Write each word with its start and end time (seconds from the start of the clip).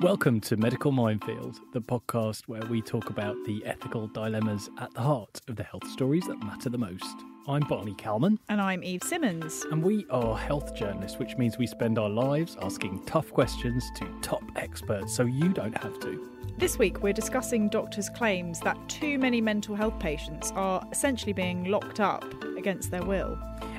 Welcome 0.00 0.40
to 0.42 0.56
Medical 0.56 0.92
Minefield, 0.92 1.58
the 1.72 1.80
podcast 1.80 2.42
where 2.46 2.62
we 2.66 2.80
talk 2.80 3.10
about 3.10 3.34
the 3.46 3.66
ethical 3.66 4.06
dilemmas 4.06 4.70
at 4.78 4.94
the 4.94 5.00
heart 5.00 5.40
of 5.48 5.56
the 5.56 5.64
health 5.64 5.88
stories 5.90 6.24
that 6.28 6.38
matter 6.38 6.70
the 6.70 6.78
most. 6.78 7.16
I'm 7.48 7.62
Barney 7.62 7.94
Calman. 7.94 8.38
And 8.48 8.60
I'm 8.60 8.84
Eve 8.84 9.02
Simmons. 9.02 9.66
And 9.72 9.82
we 9.82 10.06
are 10.08 10.38
health 10.38 10.72
journalists, 10.76 11.18
which 11.18 11.36
means 11.36 11.58
we 11.58 11.66
spend 11.66 11.98
our 11.98 12.08
lives 12.08 12.56
asking 12.62 13.06
tough 13.06 13.32
questions 13.32 13.90
to 13.96 14.08
top 14.22 14.44
experts 14.54 15.16
so 15.16 15.24
you 15.24 15.48
don't 15.48 15.76
have 15.76 15.98
to. 15.98 16.30
This 16.58 16.78
week, 16.78 17.02
we're 17.02 17.12
discussing 17.12 17.68
doctors' 17.68 18.08
claims 18.08 18.60
that 18.60 18.76
too 18.88 19.18
many 19.18 19.40
mental 19.40 19.74
health 19.74 19.98
patients 19.98 20.52
are 20.54 20.80
essentially 20.92 21.32
being 21.32 21.64
locked 21.64 21.98
up 21.98 22.24
against 22.56 22.92
their 22.92 23.04
will. 23.04 23.36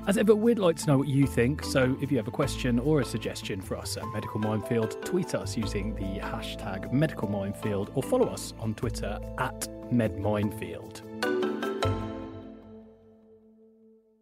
As 0.10 0.18
ever, 0.18 0.34
we'd 0.34 0.58
like 0.58 0.76
to 0.78 0.88
know 0.88 0.98
what 0.98 1.08
you 1.08 1.28
think, 1.28 1.64
so 1.64 1.96
if 2.02 2.10
you 2.10 2.18
have 2.18 2.28
a 2.28 2.32
question 2.32 2.80
or 2.80 3.00
a 3.00 3.06
suggestion 3.06 3.62
for 3.62 3.78
us 3.78 3.96
at 3.96 4.08
Medical 4.08 4.40
Minefield, 4.40 5.06
tweet 5.06 5.36
us 5.36 5.56
using 5.56 5.94
the 5.94 6.20
hashtag 6.20 6.92
Medical 6.92 7.30
Minefield 7.30 7.92
or 7.94 8.02
follow 8.02 8.26
us 8.26 8.56
on 8.58 8.74
Twitter 8.74 9.20
at 9.38 9.68
MedMinefield. 9.94 11.04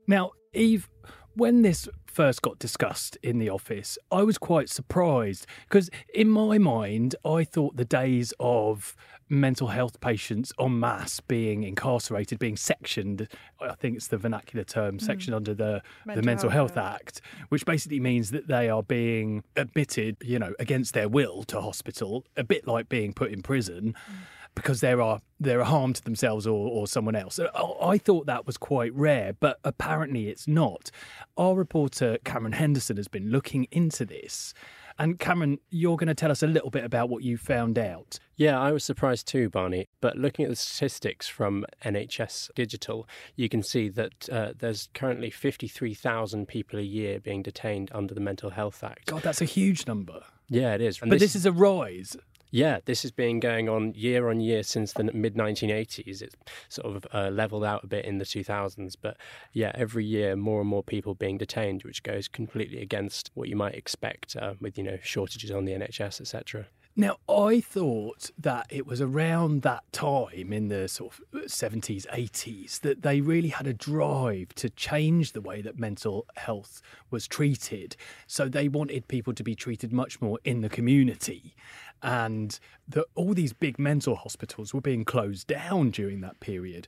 Now, 0.08 0.32
Eve, 0.54 0.90
when 1.36 1.62
this 1.62 1.88
first 2.06 2.42
got 2.42 2.60
discussed 2.60 3.18
in 3.24 3.38
the 3.38 3.50
office, 3.50 3.98
I 4.12 4.24
was 4.24 4.38
quite 4.38 4.68
surprised 4.68 5.48
because, 5.70 5.90
in 6.14 6.28
my 6.28 6.58
mind, 6.58 7.16
I 7.24 7.46
thought 7.46 7.78
the 7.78 7.86
days 7.86 8.34
of 8.42 8.94
mental 9.30 9.68
health 9.68 10.00
patients 10.00 10.54
en 10.60 10.80
masse 10.80 11.20
being 11.20 11.64
incarcerated, 11.64 12.40
being 12.40 12.58
sectioned, 12.58 13.28
I 13.62 13.76
think 13.76 13.98
it's 13.98 14.08
the 14.08 14.18
vernacular 14.18 14.64
term, 14.64 14.98
mm. 14.98 15.02
sectioned 15.02 15.36
under 15.36 15.54
the 15.54 15.82
mental, 16.06 16.22
the 16.22 16.26
mental 16.26 16.50
Health, 16.50 16.76
health 16.76 16.94
Act, 16.96 17.22
which 17.50 17.66
basically 17.66 18.00
means 18.00 18.32
that 18.32 18.48
they 18.48 18.70
are 18.70 18.84
being 18.84 19.44
admitted, 19.56 20.18
you 20.22 20.40
know, 20.40 20.54
against 20.60 20.94
their 20.94 21.10
will 21.10 21.44
to 21.44 21.62
hospital, 21.62 22.26
a 22.36 22.44
bit 22.44 22.68
like 22.68 22.90
being 22.90 23.14
put 23.14 23.32
in 23.32 23.42
prison. 23.42 23.96
Mm 24.10 24.16
because 24.58 24.82
there 24.82 25.00
are 25.00 25.22
there 25.40 25.62
are 25.62 25.66
harm 25.66 25.94
to 25.94 26.04
themselves 26.04 26.48
or, 26.48 26.68
or 26.68 26.88
someone 26.88 27.16
else. 27.16 27.40
I 27.40 28.00
thought 28.00 28.26
that 28.26 28.48
was 28.48 28.58
quite 28.58 28.92
rare, 28.96 29.34
but 29.40 29.60
apparently 29.64 30.30
it's 30.30 30.48
not. 30.48 30.90
Our 31.38 31.54
reporter 31.54 32.18
Cameron 32.26 32.54
Henderson 32.54 32.98
has 32.98 33.08
been 33.08 33.30
looking 33.30 33.68
into 33.70 34.04
this. 34.04 34.56
And 35.00 35.20
Cameron, 35.20 35.60
you're 35.70 35.98
going 35.98 36.08
to 36.08 36.16
tell 36.16 36.32
us 36.32 36.42
a 36.42 36.48
little 36.48 36.70
bit 36.70 36.84
about 36.84 37.10
what 37.10 37.24
you 37.24 37.38
found 37.38 37.78
out. 37.78 38.20
Yeah, 38.36 38.60
I 38.60 38.72
was 38.72 38.84
surprised 38.84 39.28
too, 39.28 39.50
Barney. 39.50 39.88
But 40.02 40.18
looking 40.18 40.46
at 40.46 40.50
the 40.50 40.56
statistics 40.56 41.28
from 41.28 41.66
NHS 41.84 42.52
Digital, 42.56 43.08
you 43.36 43.50
can 43.50 43.64
see 43.64 43.90
that 43.90 44.30
uh, 44.30 44.54
there's 44.58 44.90
currently 44.94 45.30
53,000 45.30 46.48
people 46.48 46.80
a 46.80 46.84
year 46.84 47.20
being 47.20 47.44
detained 47.44 47.92
under 47.94 48.14
the 48.14 48.22
Mental 48.22 48.50
Health 48.50 48.84
Act. 48.84 49.08
God, 49.08 49.24
that's 49.24 49.42
a 49.42 49.46
huge 49.46 49.88
number. 49.88 50.24
Yeah, 50.50 50.74
it 50.74 50.82
is. 50.82 51.02
And 51.02 51.10
but 51.10 51.20
this, 51.20 51.34
this 51.34 51.42
is 51.42 51.46
a 51.46 51.52
rise. 51.52 52.16
Yeah, 52.50 52.80
this 52.86 53.02
has 53.02 53.12
been 53.12 53.40
going 53.40 53.68
on 53.68 53.94
year 53.94 54.30
on 54.30 54.40
year 54.40 54.64
since 54.64 54.94
the 54.94 55.04
mid 55.04 55.36
1980s. 55.36 56.22
It's 56.22 56.36
sort 56.70 56.96
of 56.96 57.08
uh, 57.14 57.30
leveled 57.30 57.66
out 57.66 57.84
a 57.84 57.88
bit 57.88 58.06
in 58.06 58.20
the 58.20 58.26
2000s, 58.26 58.96
but 59.02 59.18
yeah, 59.52 59.72
every 59.76 60.06
year 60.06 60.36
more 60.36 60.62
and 60.62 60.70
more 60.70 60.84
people 60.84 61.14
being 61.14 61.38
detained, 61.38 61.84
which 61.84 62.04
goes 62.04 62.28
completely 62.28 62.82
against 62.82 63.32
what 63.34 63.50
you 63.50 63.56
might 63.56 63.76
expect 63.76 64.36
uh, 64.38 64.54
with 64.62 64.78
you 64.78 64.84
know 64.84 64.98
shortages 65.04 65.52
on 65.52 65.66
the 65.66 65.74
NHS, 65.74 66.22
etc. 66.22 66.68
Now, 67.00 67.18
I 67.30 67.62
thought 67.62 68.32
that 68.40 68.66
it 68.72 68.88
was 68.88 69.02
around 69.02 69.62
that 69.62 69.84
time 69.92 70.52
in 70.52 70.70
the 70.70 70.88
sort 70.88 71.14
of 71.14 71.44
70s, 71.44 72.08
80s 72.08 72.80
that 72.80 73.04
they 73.04 73.22
really 73.22 73.50
had 73.50 73.68
a 73.68 73.74
drive 73.74 74.56
to 74.56 74.72
change 74.72 75.34
the 75.34 75.42
way 75.42 75.62
that 75.62 75.78
mental 75.78 76.26
health 76.38 76.82
was 77.12 77.28
treated. 77.28 77.96
So 78.26 78.50
they 78.50 78.68
wanted 78.68 79.08
people 79.08 79.34
to 79.36 79.44
be 79.44 79.54
treated 79.54 79.94
much 79.94 80.20
more 80.22 80.40
in 80.44 80.62
the 80.62 80.70
community 80.70 81.54
and 82.02 82.60
that 82.88 83.06
all 83.16 83.34
these 83.34 83.54
big 83.54 83.80
mental 83.80 84.16
hospitals 84.16 84.74
were 84.74 84.82
being 84.82 85.06
closed 85.06 85.48
down 85.48 85.90
during 85.90 86.22
that 86.22 86.40
period. 86.40 86.88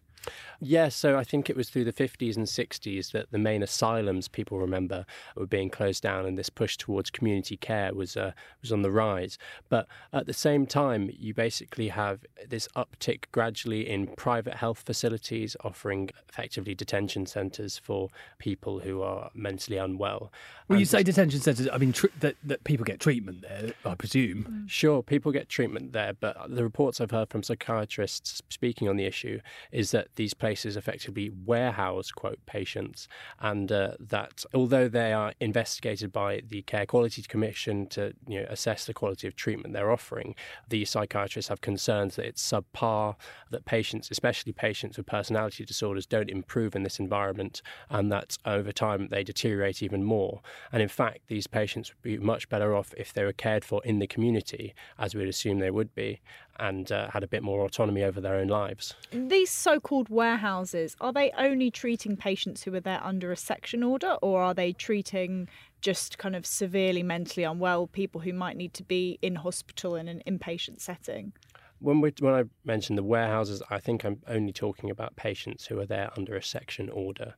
Yes, 0.61 0.95
so 0.95 1.17
I 1.17 1.23
think 1.23 1.49
it 1.49 1.55
was 1.55 1.69
through 1.69 1.85
the 1.85 1.93
50s 1.93 2.35
and 2.35 2.45
60s 2.45 3.11
that 3.11 3.31
the 3.31 3.37
main 3.37 3.63
asylums 3.63 4.27
people 4.27 4.59
remember 4.59 5.05
were 5.35 5.47
being 5.47 5.69
closed 5.69 6.03
down, 6.03 6.25
and 6.25 6.37
this 6.37 6.49
push 6.49 6.75
towards 6.75 7.09
community 7.09 7.55
care 7.55 7.93
was 7.93 8.17
uh, 8.17 8.33
was 8.61 8.71
on 8.71 8.81
the 8.81 8.91
rise. 8.91 9.37
But 9.69 9.87
at 10.11 10.25
the 10.25 10.33
same 10.33 10.65
time, 10.65 11.09
you 11.17 11.33
basically 11.33 11.89
have 11.89 12.25
this 12.47 12.67
uptick 12.75 13.25
gradually 13.31 13.89
in 13.89 14.07
private 14.07 14.55
health 14.55 14.79
facilities 14.79 15.55
offering 15.63 16.09
effectively 16.27 16.75
detention 16.75 17.25
centres 17.25 17.77
for 17.77 18.09
people 18.37 18.79
who 18.79 19.01
are 19.01 19.31
mentally 19.33 19.77
unwell. 19.77 20.31
When 20.67 20.75
and 20.75 20.81
you 20.81 20.85
say 20.85 21.03
detention 21.03 21.39
centres, 21.39 21.69
I 21.71 21.77
mean 21.77 21.93
tr- 21.93 22.07
that 22.19 22.35
that 22.43 22.65
people 22.65 22.83
get 22.83 22.99
treatment 22.99 23.41
there, 23.41 23.71
I 23.85 23.95
presume. 23.95 24.65
Mm. 24.65 24.69
Sure, 24.69 25.01
people 25.01 25.31
get 25.31 25.47
treatment 25.47 25.93
there, 25.93 26.13
but 26.13 26.35
the 26.49 26.63
reports 26.63 26.99
I've 26.99 27.11
heard 27.11 27.29
from 27.29 27.43
psychiatrists 27.43 28.41
speaking 28.49 28.89
on 28.89 28.97
the 28.97 29.05
issue 29.05 29.39
is 29.71 29.91
that 29.91 30.08
these 30.15 30.33
places 30.33 30.75
effectively 30.75 31.31
warehouse, 31.45 32.11
quote, 32.11 32.39
patients, 32.45 33.07
and 33.39 33.71
uh, 33.71 33.91
that 33.99 34.43
although 34.53 34.87
they 34.87 35.13
are 35.13 35.33
investigated 35.39 36.11
by 36.11 36.41
the 36.47 36.61
Care 36.63 36.85
Quality 36.85 37.21
Commission 37.23 37.87
to 37.87 38.13
you 38.27 38.41
know, 38.41 38.47
assess 38.49 38.85
the 38.85 38.93
quality 38.93 39.27
of 39.27 39.35
treatment 39.35 39.73
they're 39.73 39.91
offering, 39.91 40.35
the 40.67 40.85
psychiatrists 40.85 41.49
have 41.49 41.61
concerns 41.61 42.15
that 42.15 42.25
it's 42.25 42.47
subpar, 42.47 43.15
that 43.51 43.65
patients, 43.65 44.09
especially 44.11 44.51
patients 44.51 44.97
with 44.97 45.05
personality 45.05 45.65
disorders, 45.65 46.05
don't 46.05 46.29
improve 46.29 46.75
in 46.75 46.83
this 46.83 46.99
environment, 46.99 47.61
and 47.89 48.11
that 48.11 48.37
over 48.45 48.71
time 48.71 49.07
they 49.09 49.23
deteriorate 49.23 49.81
even 49.81 50.03
more. 50.03 50.41
And 50.71 50.81
in 50.81 50.89
fact, 50.89 51.19
these 51.27 51.47
patients 51.47 51.93
would 51.93 52.01
be 52.01 52.17
much 52.17 52.49
better 52.49 52.75
off 52.75 52.93
if 52.97 53.13
they 53.13 53.23
were 53.23 53.33
cared 53.33 53.63
for 53.63 53.81
in 53.83 53.99
the 53.99 54.07
community, 54.07 54.73
as 54.97 55.15
we'd 55.15 55.27
assume 55.27 55.59
they 55.59 55.71
would 55.71 55.93
be, 55.95 56.21
and 56.59 56.91
uh, 56.91 57.09
had 57.09 57.23
a 57.23 57.27
bit 57.27 57.43
more 57.43 57.63
autonomy 57.65 58.03
over 58.03 58.19
their 58.21 58.35
own 58.35 58.47
lives. 58.47 58.93
These 59.11 59.49
so 59.49 59.79
called 59.79 60.09
warehouses, 60.09 60.95
are 61.01 61.13
they 61.13 61.31
only 61.37 61.71
treating 61.71 62.17
patients 62.17 62.63
who 62.63 62.73
are 62.75 62.79
there 62.79 63.01
under 63.03 63.31
a 63.31 63.37
section 63.37 63.83
order, 63.83 64.17
or 64.21 64.41
are 64.41 64.53
they 64.53 64.73
treating 64.73 65.47
just 65.81 66.17
kind 66.17 66.35
of 66.35 66.45
severely 66.45 67.03
mentally 67.03 67.43
unwell 67.43 67.87
people 67.87 68.21
who 68.21 68.33
might 68.33 68.57
need 68.57 68.73
to 68.73 68.83
be 68.83 69.17
in 69.21 69.35
hospital 69.35 69.95
in 69.95 70.07
an 70.07 70.21
inpatient 70.27 70.81
setting? 70.81 71.33
When, 71.79 72.01
we, 72.01 72.13
when 72.19 72.33
I 72.33 72.43
mentioned 72.65 72.97
the 72.97 73.03
warehouses, 73.03 73.63
I 73.69 73.79
think 73.79 74.03
I'm 74.03 74.21
only 74.27 74.51
talking 74.51 74.89
about 74.89 75.15
patients 75.15 75.67
who 75.67 75.79
are 75.79 75.85
there 75.85 76.09
under 76.17 76.35
a 76.35 76.43
section 76.43 76.89
order 76.89 77.35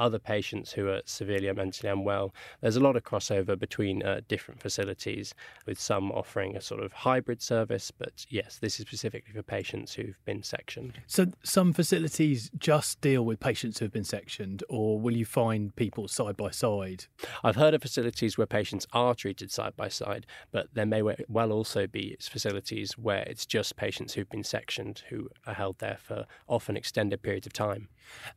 other 0.00 0.18
patients 0.18 0.72
who 0.72 0.88
are 0.88 1.02
severely 1.04 1.52
mentally 1.52 1.90
unwell. 1.92 2.34
There's 2.60 2.76
a 2.76 2.80
lot 2.80 2.96
of 2.96 3.04
crossover 3.04 3.58
between 3.58 4.02
uh, 4.02 4.22
different 4.26 4.60
facilities, 4.60 5.34
with 5.66 5.78
some 5.78 6.10
offering 6.12 6.56
a 6.56 6.60
sort 6.60 6.82
of 6.82 6.92
hybrid 6.92 7.42
service. 7.42 7.90
But 7.90 8.26
yes, 8.28 8.58
this 8.58 8.80
is 8.80 8.86
specifically 8.86 9.32
for 9.32 9.42
patients 9.42 9.94
who've 9.94 10.18
been 10.24 10.42
sectioned. 10.42 11.00
So 11.06 11.26
some 11.42 11.72
facilities 11.72 12.50
just 12.58 13.00
deal 13.00 13.24
with 13.24 13.40
patients 13.40 13.78
who've 13.78 13.92
been 13.92 14.04
sectioned, 14.04 14.64
or 14.68 14.98
will 14.98 15.16
you 15.16 15.26
find 15.26 15.74
people 15.76 16.08
side 16.08 16.36
by 16.36 16.50
side? 16.50 17.04
I've 17.44 17.56
heard 17.56 17.74
of 17.74 17.82
facilities 17.82 18.38
where 18.38 18.46
patients 18.46 18.86
are 18.92 19.14
treated 19.14 19.50
side 19.52 19.76
by 19.76 19.88
side, 19.88 20.26
but 20.50 20.68
there 20.72 20.86
may 20.86 21.02
well 21.28 21.52
also 21.52 21.86
be 21.86 22.16
facilities 22.20 22.96
where 22.96 23.22
it's 23.22 23.46
just 23.46 23.76
patients 23.76 24.14
who've 24.14 24.28
been 24.30 24.44
sectioned 24.44 25.02
who 25.10 25.28
are 25.46 25.54
held 25.54 25.78
there 25.78 25.98
for 26.00 26.26
often 26.48 26.76
extended 26.76 27.22
periods 27.22 27.46
of 27.46 27.52
time. 27.52 27.88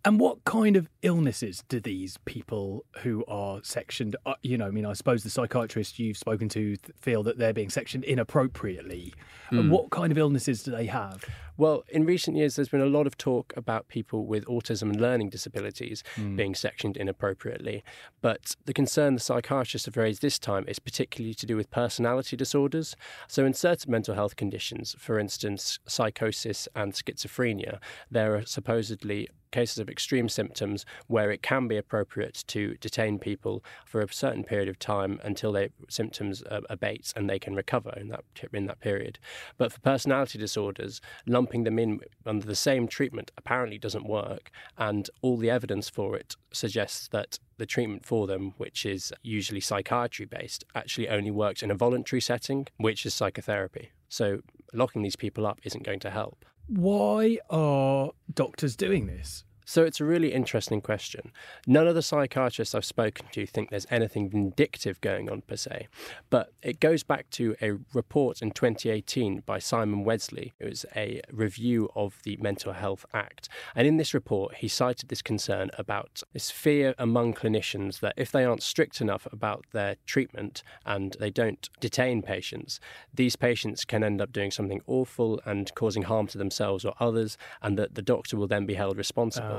And 0.05 0.19
what 0.19 0.43
kind 0.43 0.75
of 0.75 0.89
illnesses 1.01 1.63
do 1.67 1.79
these 1.79 2.17
people 2.25 2.85
who 3.01 3.23
are 3.27 3.59
sectioned, 3.63 4.15
uh, 4.25 4.33
you 4.41 4.57
know, 4.57 4.67
I 4.67 4.71
mean, 4.71 4.85
I 4.85 4.93
suppose 4.93 5.23
the 5.23 5.29
psychiatrists 5.29 5.99
you've 5.99 6.17
spoken 6.17 6.49
to 6.49 6.75
feel 6.99 7.23
that 7.23 7.37
they're 7.37 7.53
being 7.53 7.69
sectioned 7.69 8.03
inappropriately. 8.03 9.13
Mm. 9.51 9.59
And 9.59 9.71
what 9.71 9.89
kind 9.91 10.11
of 10.11 10.17
illnesses 10.17 10.63
do 10.63 10.71
they 10.71 10.87
have? 10.87 11.23
Well, 11.57 11.83
in 11.89 12.05
recent 12.05 12.35
years, 12.37 12.55
there's 12.55 12.69
been 12.69 12.81
a 12.81 12.85
lot 12.85 13.07
of 13.07 13.17
talk 13.17 13.53
about 13.55 13.87
people 13.87 14.25
with 14.25 14.45
autism 14.45 14.83
and 14.83 14.99
learning 14.99 15.29
disabilities 15.29 16.03
mm. 16.15 16.35
being 16.35 16.55
sectioned 16.55 16.97
inappropriately. 16.97 17.83
But 18.21 18.55
the 18.65 18.73
concern 18.73 19.13
the 19.13 19.19
psychiatrists 19.19 19.85
have 19.85 19.97
raised 19.97 20.21
this 20.21 20.39
time 20.39 20.65
is 20.67 20.79
particularly 20.79 21.33
to 21.35 21.45
do 21.45 21.55
with 21.55 21.69
personality 21.69 22.35
disorders. 22.35 22.95
So, 23.27 23.45
in 23.45 23.53
certain 23.53 23.91
mental 23.91 24.15
health 24.15 24.35
conditions, 24.35 24.95
for 24.97 25.19
instance, 25.19 25.79
psychosis 25.87 26.67
and 26.75 26.93
schizophrenia, 26.93 27.79
there 28.09 28.35
are 28.35 28.45
supposedly 28.45 29.29
cases 29.53 29.77
of 29.77 29.87
extreme 29.87 30.27
symptoms 30.27 30.85
where 31.07 31.31
it 31.31 31.41
can 31.41 31.67
be 31.67 31.77
appropriate 31.77 32.43
to 32.47 32.75
detain 32.81 33.19
people 33.19 33.63
for 33.85 34.01
a 34.01 34.11
certain 34.11 34.43
period 34.43 34.67
of 34.67 34.79
time 34.79 35.19
until 35.23 35.53
their 35.53 35.69
symptoms 35.87 36.43
uh, 36.49 36.61
abate 36.69 37.13
and 37.15 37.29
they 37.29 37.39
can 37.39 37.55
recover 37.55 37.93
in 37.95 38.09
that 38.09 38.23
in 38.51 38.65
that 38.65 38.81
period. 38.81 39.19
But 39.57 39.71
for 39.71 39.79
personality 39.79 40.39
disorders, 40.39 40.99
lumping 41.43 41.65
them 41.65 41.77
in 41.77 41.99
under 42.25 42.45
the 42.45 42.55
same 42.55 42.87
treatment 42.87 43.29
apparently 43.37 43.77
doesn't 43.77 44.07
work, 44.07 44.49
and 44.77 45.09
all 45.21 45.35
the 45.35 45.49
evidence 45.49 45.89
for 45.89 46.15
it 46.15 46.37
suggests 46.53 47.09
that 47.09 47.37
the 47.57 47.65
treatment 47.65 48.05
for 48.05 48.27
them, 48.27 48.53
which 48.57 48.85
is 48.85 49.11
usually 49.23 49.59
psychiatry 49.59 50.25
based, 50.25 50.63
actually 50.73 51.09
only 51.09 51.31
works 51.31 51.61
in 51.61 51.69
a 51.69 51.75
voluntary 51.75 52.21
setting, 52.21 52.65
which 52.77 53.05
is 53.05 53.13
psychotherapy. 53.13 53.91
So 54.07 54.39
locking 54.71 55.01
these 55.01 55.17
people 55.17 55.45
up 55.45 55.59
isn't 55.65 55.83
going 55.83 55.99
to 55.99 56.09
help. 56.09 56.45
Why 56.67 57.39
are 57.49 58.11
doctors 58.33 58.77
doing 58.77 59.07
this? 59.07 59.43
So 59.65 59.83
it's 59.83 59.99
a 59.99 60.05
really 60.05 60.33
interesting 60.33 60.81
question. 60.81 61.31
None 61.65 61.87
of 61.87 61.95
the 61.95 62.01
psychiatrists 62.01 62.75
I've 62.75 62.85
spoken 62.85 63.27
to 63.31 63.45
think 63.45 63.69
there's 63.69 63.87
anything 63.89 64.29
vindictive 64.29 64.99
going 65.01 65.29
on 65.29 65.41
per 65.41 65.55
se, 65.55 65.87
but 66.29 66.51
it 66.61 66.79
goes 66.79 67.03
back 67.03 67.29
to 67.31 67.55
a 67.61 67.73
report 67.93 68.41
in 68.41 68.51
2018 68.51 69.43
by 69.45 69.59
Simon 69.59 70.03
Wessely. 70.03 70.53
It 70.59 70.69
was 70.69 70.85
a 70.95 71.21
review 71.31 71.89
of 71.95 72.19
the 72.23 72.37
Mental 72.37 72.73
Health 72.73 73.05
Act. 73.13 73.49
And 73.75 73.87
in 73.87 73.97
this 73.97 74.13
report, 74.13 74.55
he 74.55 74.67
cited 74.67 75.09
this 75.09 75.21
concern 75.21 75.69
about 75.77 76.23
this 76.33 76.51
fear 76.51 76.93
among 76.97 77.33
clinicians 77.33 77.99
that 77.99 78.13
if 78.17 78.31
they 78.31 78.43
aren't 78.43 78.63
strict 78.63 79.01
enough 79.01 79.27
about 79.31 79.65
their 79.71 79.95
treatment 80.05 80.63
and 80.85 81.15
they 81.19 81.29
don't 81.29 81.69
detain 81.79 82.21
patients, 82.21 82.79
these 83.13 83.35
patients 83.35 83.85
can 83.85 84.03
end 84.03 84.21
up 84.21 84.31
doing 84.31 84.51
something 84.51 84.81
awful 84.87 85.39
and 85.45 85.73
causing 85.75 86.03
harm 86.03 86.27
to 86.27 86.37
themselves 86.37 86.85
or 86.85 86.93
others, 86.99 87.37
and 87.61 87.77
that 87.77 87.95
the 87.95 88.01
doctor 88.01 88.37
will 88.37 88.47
then 88.47 88.65
be 88.65 88.73
held 88.73 88.97
responsible. 88.97 89.47
Uh, 89.47 89.52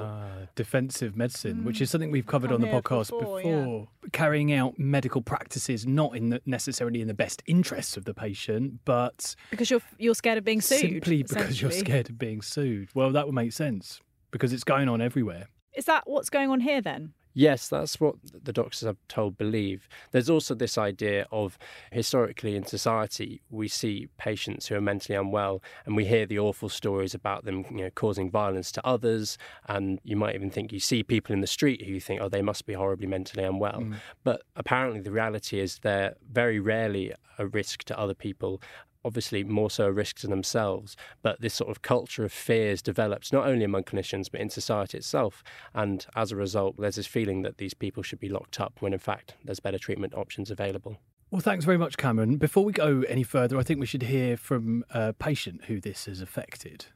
defensive 0.54 1.16
medicine, 1.16 1.58
mm. 1.58 1.64
which 1.64 1.80
is 1.80 1.90
something 1.90 2.10
we've 2.10 2.26
covered 2.26 2.52
on 2.52 2.60
the 2.60 2.66
podcast 2.66 3.10
before. 3.10 3.38
before. 3.38 3.88
Yeah. 4.02 4.08
Carrying 4.12 4.52
out 4.52 4.78
medical 4.78 5.22
practices 5.22 5.86
not 5.86 6.16
in 6.16 6.30
the, 6.30 6.40
necessarily 6.46 7.00
in 7.00 7.08
the 7.08 7.14
best 7.14 7.42
interests 7.46 7.96
of 7.96 8.04
the 8.04 8.14
patient, 8.14 8.80
but 8.84 9.34
because 9.50 9.70
you're 9.70 9.82
you're 9.98 10.14
scared 10.14 10.38
of 10.38 10.44
being 10.44 10.60
sued. 10.60 10.80
Simply 10.80 11.22
because 11.22 11.60
you're 11.60 11.70
scared 11.70 12.10
of 12.10 12.18
being 12.18 12.42
sued. 12.42 12.90
Well, 12.94 13.10
that 13.12 13.26
would 13.26 13.34
make 13.34 13.52
sense 13.52 14.00
because 14.30 14.52
it's 14.52 14.64
going 14.64 14.88
on 14.88 15.00
everywhere. 15.00 15.48
Is 15.74 15.86
that 15.86 16.04
what's 16.06 16.30
going 16.30 16.50
on 16.50 16.60
here 16.60 16.80
then? 16.80 17.12
Yes, 17.34 17.68
that's 17.68 18.00
what 18.00 18.14
the 18.44 18.52
doctors 18.52 18.84
I've 18.84 18.96
told 19.08 19.36
believe. 19.36 19.88
There's 20.12 20.30
also 20.30 20.54
this 20.54 20.78
idea 20.78 21.26
of 21.32 21.58
historically 21.90 22.54
in 22.54 22.64
society, 22.64 23.42
we 23.50 23.66
see 23.66 24.08
patients 24.18 24.68
who 24.68 24.76
are 24.76 24.80
mentally 24.80 25.16
unwell 25.16 25.60
and 25.84 25.96
we 25.96 26.04
hear 26.04 26.26
the 26.26 26.38
awful 26.38 26.68
stories 26.68 27.12
about 27.12 27.44
them 27.44 27.64
you 27.70 27.84
know, 27.84 27.90
causing 27.90 28.30
violence 28.30 28.70
to 28.72 28.86
others. 28.86 29.36
And 29.68 30.00
you 30.04 30.16
might 30.16 30.36
even 30.36 30.50
think 30.50 30.72
you 30.72 30.80
see 30.80 31.02
people 31.02 31.32
in 31.32 31.40
the 31.40 31.48
street 31.48 31.84
who 31.84 31.92
you 31.92 32.00
think, 32.00 32.20
oh, 32.20 32.28
they 32.28 32.42
must 32.42 32.66
be 32.66 32.74
horribly 32.74 33.08
mentally 33.08 33.44
unwell. 33.44 33.80
Mm. 33.80 33.96
But 34.22 34.42
apparently, 34.54 35.00
the 35.00 35.10
reality 35.10 35.58
is 35.58 35.80
they're 35.80 36.14
very 36.30 36.60
rarely 36.60 37.12
a 37.38 37.46
risk 37.48 37.82
to 37.84 37.98
other 37.98 38.14
people 38.14 38.62
obviously 39.04 39.44
more 39.44 39.70
so 39.70 39.86
a 39.86 39.92
risk 39.92 40.16
to 40.20 40.26
themselves. 40.26 40.96
But 41.22 41.40
this 41.40 41.54
sort 41.54 41.70
of 41.70 41.82
culture 41.82 42.24
of 42.24 42.32
fears 42.32 42.82
develops 42.82 43.32
not 43.32 43.46
only 43.46 43.64
among 43.64 43.84
clinicians 43.84 44.30
but 44.30 44.40
in 44.40 44.50
society 44.50 44.98
itself. 44.98 45.42
And 45.74 46.06
as 46.14 46.32
a 46.32 46.36
result, 46.36 46.76
there's 46.78 46.96
this 46.96 47.06
feeling 47.06 47.42
that 47.42 47.58
these 47.58 47.74
people 47.74 48.02
should 48.02 48.20
be 48.20 48.28
locked 48.28 48.60
up 48.60 48.80
when 48.80 48.92
in 48.92 48.98
fact 48.98 49.34
there's 49.44 49.60
better 49.60 49.78
treatment 49.78 50.14
options 50.14 50.50
available. 50.50 50.98
Well, 51.30 51.40
thanks 51.40 51.64
very 51.64 51.78
much, 51.78 51.96
Cameron. 51.96 52.36
Before 52.36 52.64
we 52.64 52.72
go 52.72 53.02
any 53.08 53.24
further, 53.24 53.58
I 53.58 53.62
think 53.64 53.80
we 53.80 53.86
should 53.86 54.04
hear 54.04 54.36
from 54.36 54.84
a 54.90 55.12
patient 55.12 55.64
who 55.64 55.80
this 55.80 56.04
has 56.04 56.20
affected. 56.20 56.86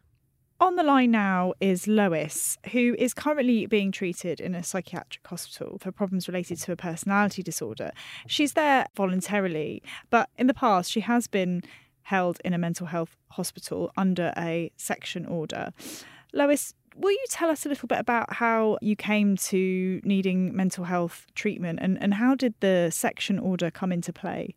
On 0.61 0.75
the 0.75 0.83
line 0.83 1.13
now 1.13 1.55
is 1.61 1.87
Lois, 1.87 2.59
who 2.73 2.97
is 2.99 3.15
currently 3.15 3.67
being 3.67 3.93
treated 3.93 4.41
in 4.41 4.57
a 4.57 4.63
psychiatric 4.65 5.25
hospital 5.25 5.79
for 5.81 5.93
problems 5.93 6.27
related 6.27 6.59
to 6.59 6.73
a 6.73 6.77
personality 6.77 7.45
disorder. 7.45 7.93
She's 8.27 8.55
there 8.55 8.87
voluntarily, 8.97 9.85
but 10.11 10.31
in 10.37 10.49
the 10.49 10.55
past, 10.55 10.91
she 10.91 11.01
has 11.01 11.29
been 11.29 11.63
held 12.09 12.41
in 12.43 12.55
a 12.55 12.59
mental 12.59 12.87
health 12.87 13.17
hospital 13.33 13.93
under 13.97 14.33
a 14.37 14.73
section 14.77 15.27
order. 15.27 15.73
Lois, 16.33 16.73
will 16.97 17.11
you 17.11 17.25
tell 17.29 17.51
us 17.51 17.67
a 17.67 17.69
little 17.69 17.87
bit 17.87 17.99
about 17.99 18.33
how 18.33 18.79
you 18.81 18.97
came 18.97 19.37
to 19.37 20.01
needing 20.05 20.57
mental 20.57 20.85
health 20.85 21.27
treatment 21.35 21.79
and, 21.83 22.03
and 22.03 22.15
how 22.15 22.35
did 22.35 22.55
the 22.61 22.91
section 22.91 23.39
order 23.39 23.71
come 23.71 23.93
into 23.93 24.11
play? 24.11 24.55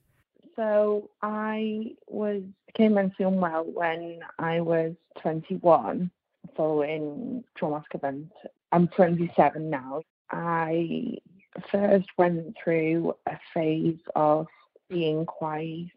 So 0.56 1.10
I 1.22 1.92
was 2.08 2.42
became 2.68 2.94
mentally 2.94 3.28
unwell 3.28 3.66
when 3.66 4.20
I 4.40 4.62
was 4.62 4.94
21 5.22 6.10
following 6.56 7.44
traumatic 7.58 7.96
event. 7.96 8.32
I'm 8.72 8.88
27 8.88 9.70
now. 9.70 10.04
I 10.30 11.18
first 11.70 12.08
went 12.18 12.56
through 12.64 13.14
a 13.28 13.38
phase 13.54 14.00
of 14.16 14.48
being 14.92 15.26
quite 15.26 15.90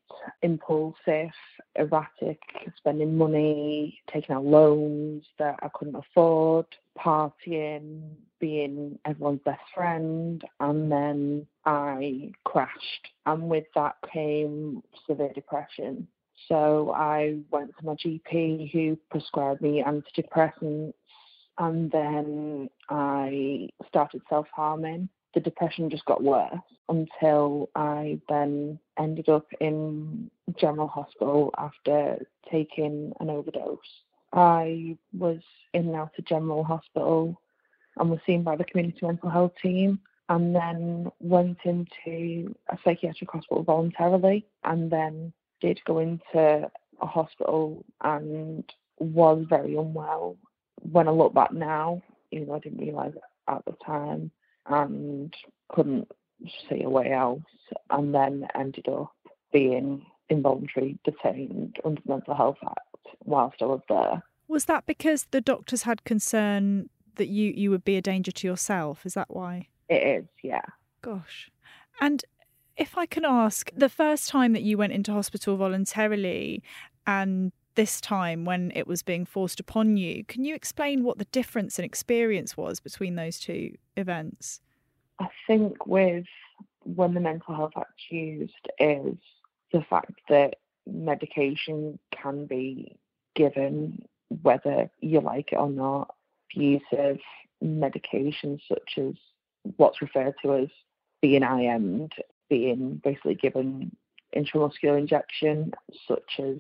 impulsive, 0.43 1.31
erratic, 1.75 2.41
spending 2.77 3.19
money, 3.19 4.01
taking 4.11 4.37
out 4.37 4.45
loans 4.45 5.25
that 5.39 5.59
I 5.63 5.69
couldn't 5.75 5.97
afford, 5.97 6.67
partying, 6.99 8.03
being 8.39 8.99
everyone's 9.05 9.41
best 9.45 9.61
friend, 9.75 10.43
and 10.61 10.91
then 10.91 11.47
I 11.67 12.33
crashed. 12.45 13.09
And 13.27 13.49
with 13.49 13.65
that 13.75 13.97
came 14.13 14.83
severe 15.07 15.33
depression. 15.35 16.07
So 16.49 16.93
I 16.95 17.39
went 17.51 17.73
to 17.79 17.85
my 17.85 17.95
GP 17.95 18.71
who 18.71 18.99
prescribed 19.11 19.61
me 19.61 19.83
antidepressants 19.87 20.93
and 21.59 21.91
then 21.91 22.69
I 22.91 23.69
started 23.89 24.23
self 24.29 24.47
harming. 24.55 25.09
The 25.35 25.41
depression 25.41 25.91
just 25.91 26.05
got 26.05 26.23
worse 26.23 26.55
until 26.89 27.69
I 27.75 28.21
then 28.29 28.79
ended 28.99 29.29
up 29.29 29.47
in 29.61 30.31
general 30.57 30.87
hospital 30.87 31.53
after 31.59 32.25
taking 32.51 33.13
an 33.19 33.31
overdose. 33.31 33.79
I 34.33 34.97
was 35.17 35.41
in 35.73 35.87
and 35.87 35.97
out 35.97 36.13
of 36.19 36.25
general 36.25 36.63
hospital 36.63 37.41
and 37.97 38.11
was 38.11 38.21
seen 38.27 38.43
by 38.43 38.57
the 38.57 38.65
community 38.65 38.99
mental 39.03 39.31
health 39.31 39.53
team 39.61 40.01
and 40.29 40.55
then 40.55 41.11
went 41.21 41.59
into 41.65 42.55
a 42.69 42.79
psychiatric 42.85 43.31
hospital 43.31 43.63
voluntarily 43.63 44.47
and 44.65 44.91
then 44.91 45.33
did 45.61 45.81
go 45.85 45.99
into 45.99 46.71
a 47.01 47.07
hospital 47.07 47.85
and 48.03 48.65
was 48.99 49.45
very 49.49 49.77
unwell. 49.77 50.37
When 50.81 51.09
I 51.09 51.11
look 51.11 51.35
back 51.35 51.53
now, 51.53 52.03
even 52.31 52.49
though 52.49 52.55
I 52.55 52.61
didn't 52.61 52.79
realise 52.79 53.15
at 53.49 53.65
the 53.65 53.75
time 53.85 54.31
and 54.67 55.35
couldn't 55.69 56.11
see 56.69 56.83
a 56.83 56.91
way 56.91 57.13
out, 57.13 57.43
and 57.91 58.15
then 58.15 58.47
ended 58.55 58.89
up 58.89 59.13
being 59.53 60.05
involuntary 60.29 60.99
detained 61.05 61.77
under 61.85 62.01
the 62.05 62.13
Mental 62.13 62.35
Health 62.35 62.59
Act 62.65 63.17
whilst 63.25 63.63
I 63.63 63.67
was 63.67 63.81
there. 63.89 64.23
Was 64.49 64.67
that 64.67 64.87
because 64.87 65.27
the 65.31 65.41
doctors 65.41 65.83
had 65.83 66.05
concern 66.05 66.89
that 67.17 67.29
you, 67.29 67.53
you 67.57 67.71
would 67.71 67.85
be 67.85 67.97
a 67.97 68.03
danger 68.03 68.33
to 68.33 68.47
yourself? 68.47 69.07
Is 69.07 69.15
that 69.15 69.29
why? 69.29 69.69
It 69.89 70.23
is, 70.23 70.27
yeah. 70.43 70.65
Gosh. 71.03 71.51
And 72.01 72.25
if 72.77 72.99
I 72.99 73.07
can 73.07 73.25
ask, 73.25 73.71
the 73.77 73.89
first 73.89 74.29
time 74.29 74.53
that 74.53 74.63
you 74.63 74.77
went 74.77 74.93
into 74.93 75.13
hospital 75.13 75.57
voluntarily 75.57 76.63
and 77.07 77.53
this 77.75 78.01
time 78.01 78.45
when 78.45 78.73
it 78.75 78.87
was 78.87 79.03
being 79.03 79.25
forced 79.25 79.61
upon 79.61 79.97
you, 79.97 80.25
can 80.25 80.45
you 80.45 80.55
explain 80.55 81.03
what 81.05 81.19
the 81.19 81.25
difference 81.27 81.79
in 81.79 81.85
experience 81.85 82.57
was 82.57 82.81
between 82.81 83.15
those 83.17 83.39
two 83.39 83.75
events? 83.97 84.61
I 85.19 85.29
think 85.47 85.87
with 85.87 86.27
when 86.85 87.15
the 87.15 87.21
Mental 87.21 87.55
Health 87.55 87.73
Act 87.77 88.01
used 88.11 88.69
is 88.79 89.17
the 89.73 89.83
fact 89.89 90.13
that 90.29 90.57
medication 90.87 91.99
can 92.11 92.47
be 92.47 92.97
given 93.35 94.07
whether 94.43 94.91
you 95.01 95.21
like 95.21 95.53
it 95.53 95.57
or 95.57 95.71
not. 95.71 96.15
Use 96.53 96.83
of 96.93 97.19
medication 97.61 98.61
such 98.69 98.99
as 98.99 99.15
what's 99.77 100.03
referred 100.03 100.35
to 100.43 100.55
as 100.55 100.69
being 101.21 101.43
IM'd, 101.43 102.13
being 102.49 103.01
basically 103.03 103.35
given 103.35 103.97
intramuscular 104.37 104.99
injection, 104.99 105.73
such 106.07 106.39
as 106.39 106.59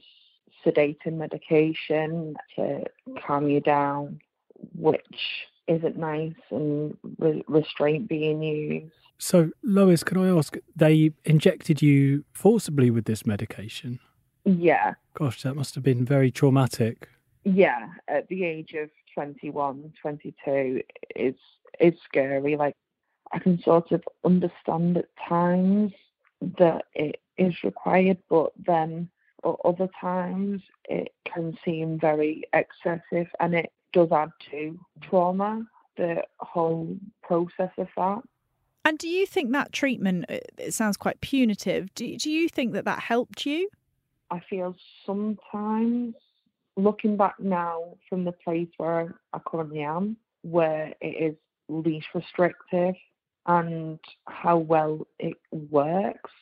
sedating 0.65 1.15
medication 1.15 2.37
to 2.57 2.85
calm 3.27 3.49
you 3.49 3.61
down, 3.61 4.21
which 4.75 5.47
isn't 5.67 5.97
nice 5.97 6.35
and 6.51 6.97
re- 7.19 7.45
restraint 7.49 8.09
being 8.09 8.43
used. 8.43 8.93
So, 9.19 9.51
Lois, 9.63 10.05
can 10.05 10.19
I 10.19 10.29
ask, 10.29 10.57
they 10.75 11.13
injected 11.25 11.81
you 11.81 12.25
forcibly 12.33 12.91
with 12.91 13.05
this 13.05 13.25
medication? 13.25 14.01
Yeah. 14.45 14.95
Gosh, 15.15 15.43
that 15.43 15.55
must 15.55 15.75
have 15.75 15.85
been 15.85 16.05
very 16.05 16.31
traumatic. 16.31 17.09
Yeah, 17.45 17.89
at 18.09 18.29
the 18.29 18.45
age 18.45 18.75
of 18.75 18.91
21, 19.15 19.93
22, 20.01 20.83
it's, 21.11 21.39
it's 21.79 22.01
scary. 22.05 22.57
Like, 22.57 22.77
I 23.33 23.39
can 23.39 23.61
sort 23.63 23.93
of 23.93 24.03
understand 24.25 24.99
at 24.99 25.09
times 25.29 25.93
that 26.59 26.85
it 26.95 27.21
is 27.39 27.55
required, 27.63 28.19
but 28.29 28.53
then 28.67 29.09
at 29.45 29.55
other 29.65 29.89
times 30.01 30.63
it 30.89 31.13
can 31.25 31.57
seem 31.65 31.99
very 31.99 32.45
excessive 32.53 33.29
and 33.41 33.55
it 33.55 33.73
does 33.93 34.11
add 34.13 34.31
to 34.51 34.79
trauma, 35.03 35.65
the 35.97 36.23
whole 36.39 36.97
process 37.23 37.71
of 37.79 37.89
that. 37.97 38.23
And 38.85 38.99
do 38.99 39.09
you 39.09 39.25
think 39.27 39.53
that 39.53 39.73
treatment, 39.73 40.27
uh, 40.29 40.39
it 40.59 40.75
sounds 40.75 40.97
quite 40.97 41.21
punitive, 41.21 41.95
do, 41.95 42.17
do 42.17 42.31
you 42.31 42.49
think 42.49 42.73
that 42.73 42.85
that 42.85 43.01
helped 43.01 43.47
you? 43.47 43.69
I 44.31 44.41
feel 44.51 44.75
sometimes, 45.07 46.15
looking 46.77 47.17
back 47.17 47.39
now 47.39 47.97
from 48.09 48.25
the 48.25 48.33
place 48.33 48.69
where 48.79 49.15
I 49.33 49.39
currently 49.47 49.83
am, 49.83 50.17
where 50.43 50.93
it 51.01 51.33
is 51.33 51.37
least 51.69 52.09
restrictive 52.15 52.95
and 53.47 53.99
how 54.27 54.59
well 54.59 55.07
it 55.19 55.37
works 55.51 56.33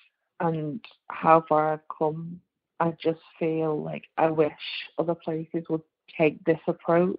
and 0.41 0.81
how 1.11 1.45
far 1.49 1.75
I've 1.75 1.89
come, 1.97 2.41
I 2.83 2.97
just 3.01 3.21
feel 3.39 3.81
like 3.81 4.09
I 4.19 4.29
wish 4.29 4.53
other 4.99 5.15
places 5.15 5.63
would 5.69 5.83
take 6.19 6.45
this 6.45 6.59
approach 6.67 7.17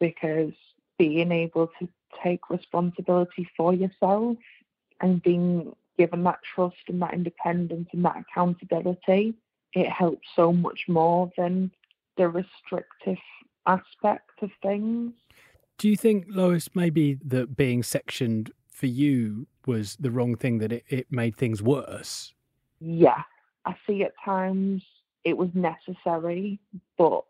because 0.00 0.52
being 0.98 1.30
able 1.30 1.68
to 1.78 1.88
take 2.20 2.50
responsibility 2.50 3.48
for 3.56 3.72
yourself 3.72 4.38
and 5.00 5.22
being 5.22 5.72
given 5.96 6.24
that 6.24 6.40
trust 6.52 6.82
and 6.88 7.00
that 7.00 7.14
independence 7.14 7.88
and 7.92 8.04
that 8.04 8.16
accountability, 8.16 9.34
it 9.72 9.88
helps 9.88 10.26
so 10.34 10.52
much 10.52 10.86
more 10.88 11.30
than 11.38 11.70
the 12.16 12.26
restrictive 12.28 13.22
aspect 13.66 14.42
of 14.42 14.50
things. 14.60 15.12
Do 15.78 15.88
you 15.88 15.96
think, 15.96 16.26
Lois, 16.28 16.70
maybe 16.74 17.18
that 17.24 17.56
being 17.56 17.84
sectioned 17.84 18.50
for 18.68 18.86
you 18.86 19.46
was 19.64 19.94
the 20.00 20.10
wrong 20.10 20.34
thing, 20.34 20.58
that 20.58 20.72
it, 20.72 20.84
it 20.88 21.06
made 21.12 21.36
things 21.36 21.62
worse? 21.62 22.34
Yeah, 22.80 23.22
I 23.68 23.76
see 23.86 24.02
at 24.02 24.14
times 24.24 24.82
it 25.24 25.36
was 25.36 25.50
necessary, 25.52 26.58
but 26.96 27.24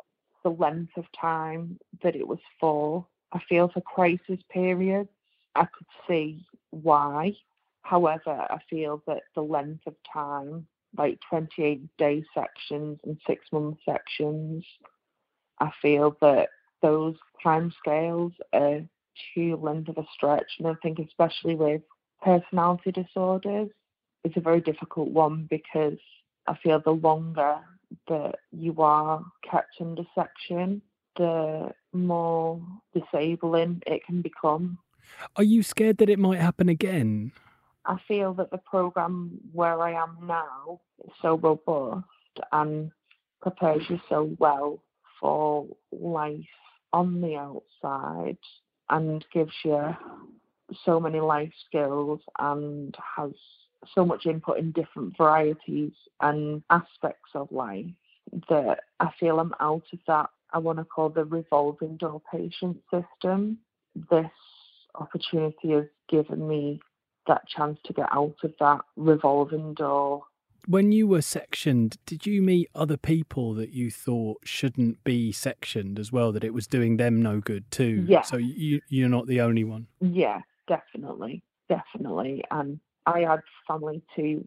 the 0.44 0.50
length 0.50 0.96
of 0.96 1.04
time 1.20 1.80
that 2.04 2.14
it 2.14 2.28
was 2.28 2.38
for, 2.60 3.04
I 3.32 3.40
feel 3.48 3.68
for 3.68 3.80
crisis 3.80 4.38
periods, 4.48 5.08
I 5.56 5.64
could 5.64 5.86
see 6.06 6.44
why. 6.70 7.34
However, 7.82 8.46
I 8.48 8.58
feel 8.70 9.02
that 9.08 9.24
the 9.34 9.42
length 9.42 9.84
of 9.88 9.96
time, 10.12 10.68
like 10.96 11.18
28 11.28 11.80
day 11.96 12.24
sections 12.32 13.00
and 13.02 13.18
six 13.26 13.44
month 13.50 13.78
sections, 13.84 14.64
I 15.58 15.72
feel 15.82 16.16
that 16.20 16.50
those 16.82 17.16
time 17.42 17.74
scales 17.76 18.32
are 18.52 18.82
too 19.34 19.56
length 19.56 19.88
of 19.88 19.98
a 19.98 20.06
stretch. 20.14 20.52
And 20.60 20.68
I 20.68 20.74
think, 20.84 21.00
especially 21.00 21.56
with 21.56 21.82
personality 22.22 22.92
disorders, 22.92 23.70
it's 24.22 24.36
a 24.36 24.40
very 24.40 24.60
difficult 24.60 25.08
one 25.08 25.48
because 25.50 25.98
I 26.48 26.56
feel 26.62 26.80
the 26.80 26.92
longer 26.92 27.58
that 28.08 28.36
you 28.52 28.74
are 28.80 29.22
kept 29.48 29.74
under 29.80 30.02
section, 30.14 30.80
the 31.16 31.70
more 31.92 32.62
disabling 32.94 33.82
it 33.86 34.04
can 34.06 34.22
become. 34.22 34.78
Are 35.36 35.44
you 35.44 35.62
scared 35.62 35.98
that 35.98 36.08
it 36.08 36.18
might 36.18 36.38
happen 36.38 36.70
again? 36.70 37.32
I 37.84 37.96
feel 38.08 38.32
that 38.34 38.50
the 38.50 38.58
program 38.58 39.38
where 39.52 39.78
I 39.80 39.92
am 39.92 40.16
now 40.22 40.80
is 41.04 41.12
so 41.20 41.36
robust 41.36 42.06
and 42.52 42.92
prepares 43.42 43.82
you 43.90 44.00
so 44.08 44.34
well 44.38 44.82
for 45.20 45.66
life 45.92 46.32
on 46.94 47.20
the 47.20 47.36
outside 47.36 48.38
and 48.88 49.22
gives 49.34 49.52
you 49.64 49.94
so 50.84 50.98
many 50.98 51.20
life 51.20 51.52
skills 51.66 52.20
and 52.38 52.96
has 53.16 53.32
so 53.94 54.04
much 54.04 54.26
input 54.26 54.58
in 54.58 54.72
different 54.72 55.16
varieties 55.16 55.92
and 56.20 56.62
aspects 56.70 57.30
of 57.34 57.50
life 57.52 57.86
that 58.48 58.80
I 59.00 59.10
feel 59.18 59.40
I'm 59.40 59.54
out 59.60 59.84
of 59.92 59.98
that 60.06 60.30
I 60.52 60.58
want 60.58 60.78
to 60.78 60.84
call 60.84 61.10
the 61.10 61.24
revolving 61.24 61.96
door 61.96 62.22
patient 62.32 62.78
system. 62.90 63.58
This 64.10 64.30
opportunity 64.94 65.72
has 65.72 65.84
given 66.08 66.48
me 66.48 66.80
that 67.26 67.46
chance 67.46 67.78
to 67.84 67.92
get 67.92 68.08
out 68.10 68.36
of 68.42 68.54
that 68.58 68.80
revolving 68.96 69.74
door. 69.74 70.22
When 70.66 70.92
you 70.92 71.06
were 71.06 71.22
sectioned, 71.22 71.96
did 72.04 72.26
you 72.26 72.42
meet 72.42 72.68
other 72.74 72.96
people 72.96 73.54
that 73.54 73.70
you 73.70 73.90
thought 73.90 74.40
shouldn't 74.44 75.02
be 75.04 75.32
sectioned 75.32 75.98
as 75.98 76.12
well? 76.12 76.32
That 76.32 76.44
it 76.44 76.52
was 76.52 76.66
doing 76.66 76.96
them 76.96 77.22
no 77.22 77.40
good 77.40 77.70
too. 77.70 78.04
Yeah. 78.06 78.22
So 78.22 78.36
you 78.36 78.80
you're 78.88 79.08
not 79.08 79.26
the 79.26 79.40
only 79.40 79.64
one. 79.64 79.86
Yeah, 80.00 80.40
definitely, 80.66 81.42
definitely. 81.68 82.44
And 82.50 82.80
I 83.08 83.20
had 83.20 83.40
family 83.66 84.02
to 84.16 84.44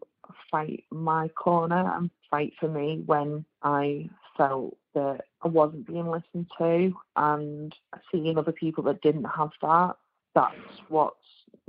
fight 0.51 0.83
my 0.91 1.29
corner 1.29 1.91
and 1.95 2.11
fight 2.29 2.53
for 2.59 2.69
me 2.69 3.01
when 3.07 3.43
I 3.63 4.07
felt 4.37 4.77
that 4.93 5.21
I 5.41 5.47
wasn't 5.47 5.87
being 5.87 6.07
listened 6.07 6.45
to 6.59 6.93
and 7.15 7.73
seeing 8.11 8.37
other 8.37 8.51
people 8.51 8.83
that 8.83 9.01
didn't 9.01 9.25
have 9.25 9.49
that. 9.63 9.95
That's 10.35 10.53
what's 10.89 11.15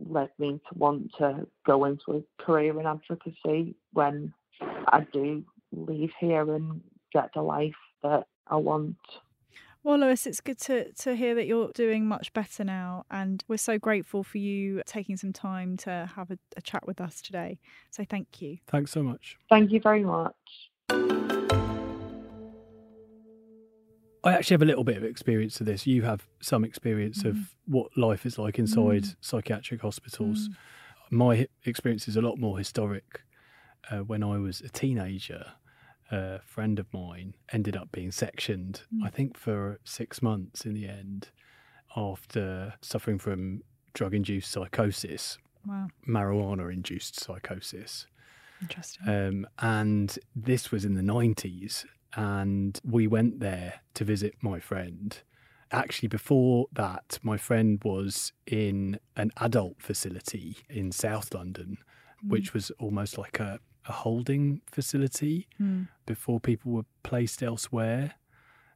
led 0.07 0.31
me 0.39 0.61
to 0.69 0.79
want 0.79 1.15
to 1.19 1.47
go 1.67 1.87
into 1.87 2.13
a 2.13 2.43
career 2.43 2.79
in 2.79 2.87
advocacy 2.87 3.75
when 3.95 4.35
I 4.61 5.07
do 5.13 5.45
leave 5.73 6.13
here 6.21 6.55
and 6.55 6.83
get 7.13 7.31
the 7.35 7.43
life 7.43 7.73
that 8.03 8.27
I 8.49 8.57
want. 8.57 8.97
Well, 9.85 9.99
Lois, 9.99 10.29
it's 10.29 10.41
good 10.41 10.61
to, 10.61 10.93
to 10.93 11.17
hear 11.17 11.35
that 11.35 11.47
you're 11.47 11.73
doing 11.75 12.07
much 12.07 12.33
better 12.33 12.63
now. 12.63 13.05
And 13.11 13.43
we're 13.49 13.57
so 13.57 13.79
grateful 13.79 14.23
for 14.23 14.39
you 14.39 14.81
taking 14.87 15.17
some 15.17 15.33
time 15.33 15.77
to 15.79 16.09
have 16.15 16.31
a, 16.31 16.39
a 16.57 16.63
chat 16.63 16.87
with 16.87 17.01
us 17.01 17.21
today. 17.21 17.59
So 17.91 18.05
thank 18.09 18.41
you. 18.41 18.59
Thanks 18.69 18.93
so 18.93 19.03
much. 19.03 19.39
Thank 19.49 19.73
you 19.73 19.81
very 19.81 20.05
much. 20.05 20.35
I 24.25 24.35
actually 24.35 24.55
have 24.55 24.63
a 24.63 24.67
little 24.67 24.85
bit 24.85 24.97
of 24.97 25.03
experience 25.03 25.59
of 25.59 25.67
this. 25.67 25.85
You 25.85 26.03
have 26.03 26.29
some 26.41 26.65
experience 26.65 27.25
mm. 27.25 27.31
of 27.31 27.57
what 27.67 27.89
life 27.97 28.25
is 28.25 28.39
like 28.39 28.61
inside 28.61 29.03
mm. 29.03 29.17
psychiatric 29.21 29.83
hospitals. 29.83 30.49
Mm. 30.49 30.55
My 31.11 31.49
experience 31.65 32.07
is 32.07 32.17
a 32.17 32.23
lot 32.23 32.39
more 32.39 32.57
historic. 32.57 33.23
Uh, 33.91 33.99
when 33.99 34.23
I 34.23 34.39
was 34.39 34.61
a 34.61 34.69
teenager, 34.69 35.45
a 36.13 36.41
friend 36.45 36.79
of 36.79 36.93
mine 36.93 37.35
ended 37.53 37.77
up 37.77 37.91
being 37.91 38.13
sectioned, 38.13 38.83
I 39.03 39.09
think, 39.09 39.37
for 39.37 39.81
six 39.85 40.23
months 40.23 40.65
in 40.65 40.75
the 40.75 40.87
end 40.87 41.31
after 41.97 42.75
suffering 42.81 43.19
from 43.19 43.63
drug 43.95 44.15
induced 44.15 44.51
psychosis, 44.51 45.39
wow. 45.67 45.89
marijuana 46.07 46.73
induced 46.73 47.19
psychosis. 47.19 48.07
Interesting. 48.61 49.09
Um, 49.09 49.47
and 49.59 50.19
this 50.37 50.71
was 50.71 50.85
in 50.85 50.95
the 50.95 51.03
90s 51.03 51.85
and 52.15 52.79
we 52.85 53.07
went 53.07 53.41
there 53.41 53.81
to 53.95 54.05
visit 54.05 54.35
my 54.41 54.61
friend. 54.61 55.19
Actually, 55.71 56.09
before 56.09 56.67
that, 56.73 57.19
my 57.23 57.37
friend 57.39 57.81
was 57.83 58.33
in 58.47 58.99
an 59.17 59.31
adult 59.39 59.81
facility 59.81 60.59
in 60.69 60.93
South 60.93 61.33
London, 61.35 61.79
mm. 62.25 62.31
which 62.31 62.53
was 62.53 62.71
almost 62.79 63.17
like 63.17 63.41
a, 63.41 63.59
a 63.87 63.93
holding 63.93 64.61
facility 64.67 65.49
mm. 65.61 65.89
before 66.07 66.41
people 66.41 66.73
were 66.73 66.85
placed 67.03 67.43
elsewhere. 67.43 68.15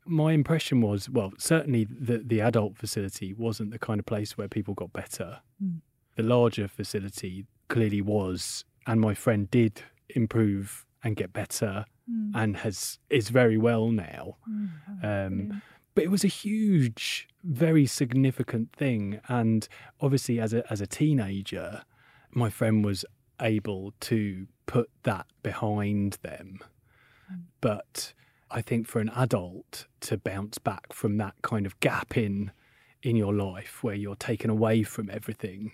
My 0.05 0.33
impression 0.33 0.81
was, 0.81 1.11
well, 1.11 1.33
certainly 1.39 1.85
the, 1.85 2.19
the 2.19 2.41
adult 2.41 2.77
facility 2.77 3.33
wasn't 3.33 3.73
the 3.73 3.79
kind 3.79 3.99
of 3.99 4.07
place 4.07 4.39
where 4.39 4.49
people 4.49 4.75
got 4.75 4.93
better. 4.93 5.41
Mm. 5.63 5.81
The 6.17 6.23
larger 6.23 6.69
facility 6.69 7.45
clearly 7.69 8.01
was, 8.01 8.65
and 8.87 9.01
my 9.01 9.15
friend 9.15 9.51
did 9.51 9.83
improve 10.11 10.87
and 11.03 11.17
get 11.17 11.33
better 11.33 11.85
mm. 12.11 12.31
and 12.35 12.59
has 12.59 12.99
is 13.11 13.29
very 13.29 13.57
well 13.57 13.91
now. 13.91 14.37
Mm. 14.49 15.27
Um, 15.27 15.63
but 15.95 16.05
it 16.05 16.11
was 16.11 16.25
a 16.25 16.29
huge, 16.29 17.29
very 17.43 17.87
significant 17.87 18.73
thing, 18.73 19.21
and 19.29 19.67
obviously, 20.01 20.39
as 20.39 20.53
a 20.53 20.71
as 20.71 20.81
a 20.81 20.87
teenager, 20.87 21.83
my 22.31 22.51
friend 22.51 22.85
was 22.85 23.05
able 23.41 23.93
to 24.01 24.47
put 24.67 24.91
that 25.05 25.27
behind 25.43 26.19
them. 26.23 26.61
Mm. 27.33 27.43
But 27.61 28.13
I 28.51 28.61
think 28.63 28.87
for 28.87 29.01
an 29.01 29.11
adult 29.17 29.87
to 30.03 30.17
bounce 30.17 30.59
back 30.59 30.93
from 30.93 31.17
that 31.19 31.35
kind 31.43 31.67
of 31.67 31.79
gap 31.81 32.17
in 32.17 32.53
in 33.03 33.17
your 33.17 33.35
life 33.35 33.85
where 33.85 33.95
you're 33.95 34.17
taken 34.17 34.51
away 34.51 34.83
from 34.83 35.11
everything 35.11 35.73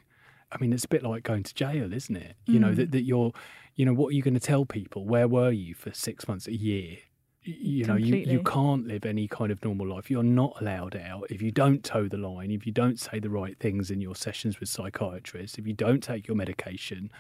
I 0.52 0.58
mean, 0.60 0.72
it's 0.72 0.84
a 0.84 0.88
bit 0.88 1.02
like 1.02 1.22
going 1.22 1.42
to 1.44 1.54
jail, 1.54 1.92
isn't 1.92 2.16
it? 2.16 2.36
You 2.46 2.60
know, 2.60 2.74
that, 2.74 2.88
mm. 2.88 2.92
that 2.92 3.02
you're, 3.02 3.32
you 3.74 3.86
know, 3.86 3.94
what 3.94 4.08
are 4.08 4.12
you 4.12 4.22
going 4.22 4.34
to 4.34 4.40
tell 4.40 4.66
people? 4.66 5.06
Where 5.06 5.26
were 5.26 5.50
you 5.50 5.74
for 5.74 5.92
six 5.94 6.28
months, 6.28 6.46
a 6.46 6.54
year? 6.54 6.98
You 7.44 7.86
know, 7.86 7.96
you, 7.96 8.16
you 8.16 8.42
can't 8.42 8.86
live 8.86 9.04
any 9.04 9.26
kind 9.26 9.50
of 9.50 9.64
normal 9.64 9.88
life. 9.88 10.10
You're 10.10 10.22
not 10.22 10.60
allowed 10.60 10.94
out 10.94 11.26
if 11.30 11.42
you 11.42 11.50
don't 11.50 11.82
toe 11.82 12.06
the 12.06 12.18
line, 12.18 12.52
if 12.52 12.66
you 12.66 12.72
don't 12.72 13.00
say 13.00 13.18
the 13.18 13.30
right 13.30 13.58
things 13.58 13.90
in 13.90 14.00
your 14.00 14.14
sessions 14.14 14.60
with 14.60 14.68
psychiatrists, 14.68 15.58
if 15.58 15.66
you 15.66 15.72
don't 15.72 16.02
take 16.02 16.28
your 16.28 16.36
medication, 16.36 17.10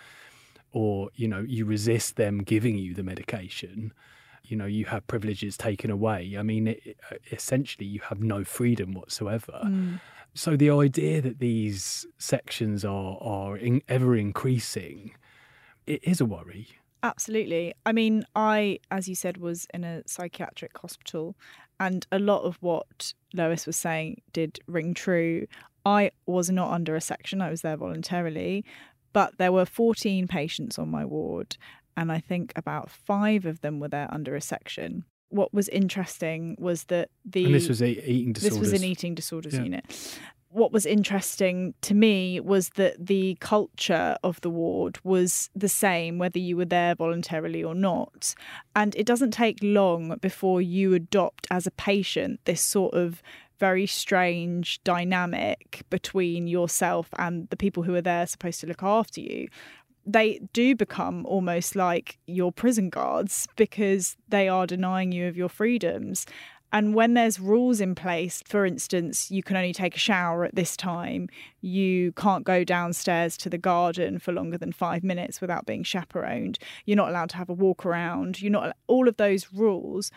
or, 0.72 1.10
you 1.14 1.28
know, 1.28 1.40
you 1.40 1.64
resist 1.64 2.16
them 2.16 2.42
giving 2.42 2.76
you 2.76 2.94
the 2.94 3.02
medication 3.02 3.92
you 4.44 4.56
know 4.56 4.66
you 4.66 4.84
have 4.86 5.06
privileges 5.06 5.56
taken 5.56 5.88
away 5.88 6.34
i 6.36 6.42
mean 6.42 6.66
it, 6.66 6.96
essentially 7.30 7.86
you 7.86 8.00
have 8.00 8.20
no 8.20 8.42
freedom 8.42 8.92
whatsoever 8.92 9.62
mm. 9.64 10.00
So 10.34 10.56
the 10.56 10.70
idea 10.70 11.20
that 11.20 11.40
these 11.40 12.06
sections 12.18 12.84
are 12.84 13.18
are 13.20 13.56
in, 13.56 13.82
ever 13.88 14.16
increasing, 14.16 15.14
it 15.86 16.02
is 16.04 16.20
a 16.20 16.24
worry. 16.24 16.68
Absolutely. 17.02 17.74
I 17.84 17.92
mean, 17.92 18.24
I, 18.34 18.78
as 18.90 19.08
you 19.08 19.14
said, 19.14 19.36
was 19.36 19.66
in 19.74 19.84
a 19.84 20.02
psychiatric 20.06 20.78
hospital, 20.78 21.36
and 21.80 22.06
a 22.12 22.18
lot 22.18 22.44
of 22.44 22.56
what 22.62 23.12
Lois 23.34 23.66
was 23.66 23.76
saying 23.76 24.22
did 24.32 24.60
ring 24.66 24.94
true. 24.94 25.46
I 25.84 26.12
was 26.26 26.48
not 26.48 26.70
under 26.70 26.94
a 26.94 27.00
section, 27.00 27.42
I 27.42 27.50
was 27.50 27.62
there 27.62 27.76
voluntarily, 27.76 28.64
but 29.12 29.38
there 29.38 29.52
were 29.52 29.64
14 29.64 30.28
patients 30.28 30.78
on 30.78 30.88
my 30.88 31.04
ward, 31.04 31.56
and 31.96 32.10
I 32.10 32.20
think 32.20 32.52
about 32.56 32.90
five 32.90 33.46
of 33.46 33.60
them 33.60 33.80
were 33.80 33.88
there 33.88 34.08
under 34.10 34.34
a 34.34 34.40
section 34.40 35.04
what 35.32 35.52
was 35.52 35.68
interesting 35.70 36.56
was 36.58 36.84
that 36.84 37.10
the 37.24 37.46
and 37.46 37.54
this 37.54 37.68
was 37.68 37.82
a 37.82 37.88
eating 38.08 38.34
disorders. 38.34 38.58
This 38.58 38.72
was 38.72 38.80
an 38.80 38.86
eating 38.86 39.14
disorders 39.14 39.54
yeah. 39.54 39.62
unit. 39.62 40.18
What 40.50 40.70
was 40.70 40.84
interesting 40.84 41.72
to 41.80 41.94
me 41.94 42.38
was 42.38 42.68
that 42.70 43.06
the 43.06 43.38
culture 43.40 44.18
of 44.22 44.38
the 44.42 44.50
ward 44.50 44.98
was 45.02 45.48
the 45.54 45.68
same 45.68 46.18
whether 46.18 46.38
you 46.38 46.58
were 46.58 46.66
there 46.66 46.94
voluntarily 46.94 47.64
or 47.64 47.74
not. 47.74 48.34
And 48.76 48.94
it 48.94 49.06
doesn't 49.06 49.30
take 49.30 49.58
long 49.62 50.18
before 50.20 50.60
you 50.60 50.92
adopt 50.92 51.46
as 51.50 51.66
a 51.66 51.70
patient 51.70 52.40
this 52.44 52.60
sort 52.60 52.92
of 52.92 53.22
very 53.62 53.86
strange 53.86 54.82
dynamic 54.82 55.82
between 55.88 56.48
yourself 56.48 57.08
and 57.16 57.48
the 57.50 57.56
people 57.56 57.84
who 57.84 57.94
are 57.94 58.02
there 58.02 58.26
supposed 58.26 58.58
to 58.60 58.66
look 58.66 58.82
after 58.82 59.20
you 59.20 59.46
they 60.04 60.40
do 60.52 60.74
become 60.74 61.24
almost 61.26 61.76
like 61.76 62.18
your 62.26 62.50
prison 62.50 62.90
guards 62.90 63.46
because 63.54 64.16
they 64.28 64.48
are 64.48 64.66
denying 64.66 65.12
you 65.12 65.28
of 65.28 65.36
your 65.36 65.48
freedoms. 65.48 66.26
And 66.72 66.94
when 66.94 67.12
there's 67.14 67.38
rules 67.38 67.80
in 67.80 67.94
place, 67.94 68.42
for 68.46 68.64
instance, 68.64 69.30
you 69.30 69.42
can 69.42 69.56
only 69.56 69.74
take 69.74 69.94
a 69.94 69.98
shower 69.98 70.44
at 70.44 70.54
this 70.54 70.76
time, 70.76 71.28
you 71.60 72.12
can't 72.12 72.44
go 72.44 72.64
downstairs 72.64 73.36
to 73.38 73.50
the 73.50 73.58
garden 73.58 74.18
for 74.18 74.32
longer 74.32 74.56
than 74.56 74.72
five 74.72 75.04
minutes 75.04 75.40
without 75.40 75.66
being 75.66 75.82
chaperoned, 75.82 76.58
you're 76.86 76.96
not 76.96 77.10
allowed 77.10 77.28
to 77.30 77.36
have 77.36 77.50
a 77.50 77.52
walk 77.52 77.84
around, 77.84 78.40
you're 78.40 78.50
not, 78.50 78.74
all 78.86 79.06
of 79.06 79.18
those 79.18 79.52
rules, 79.52 80.10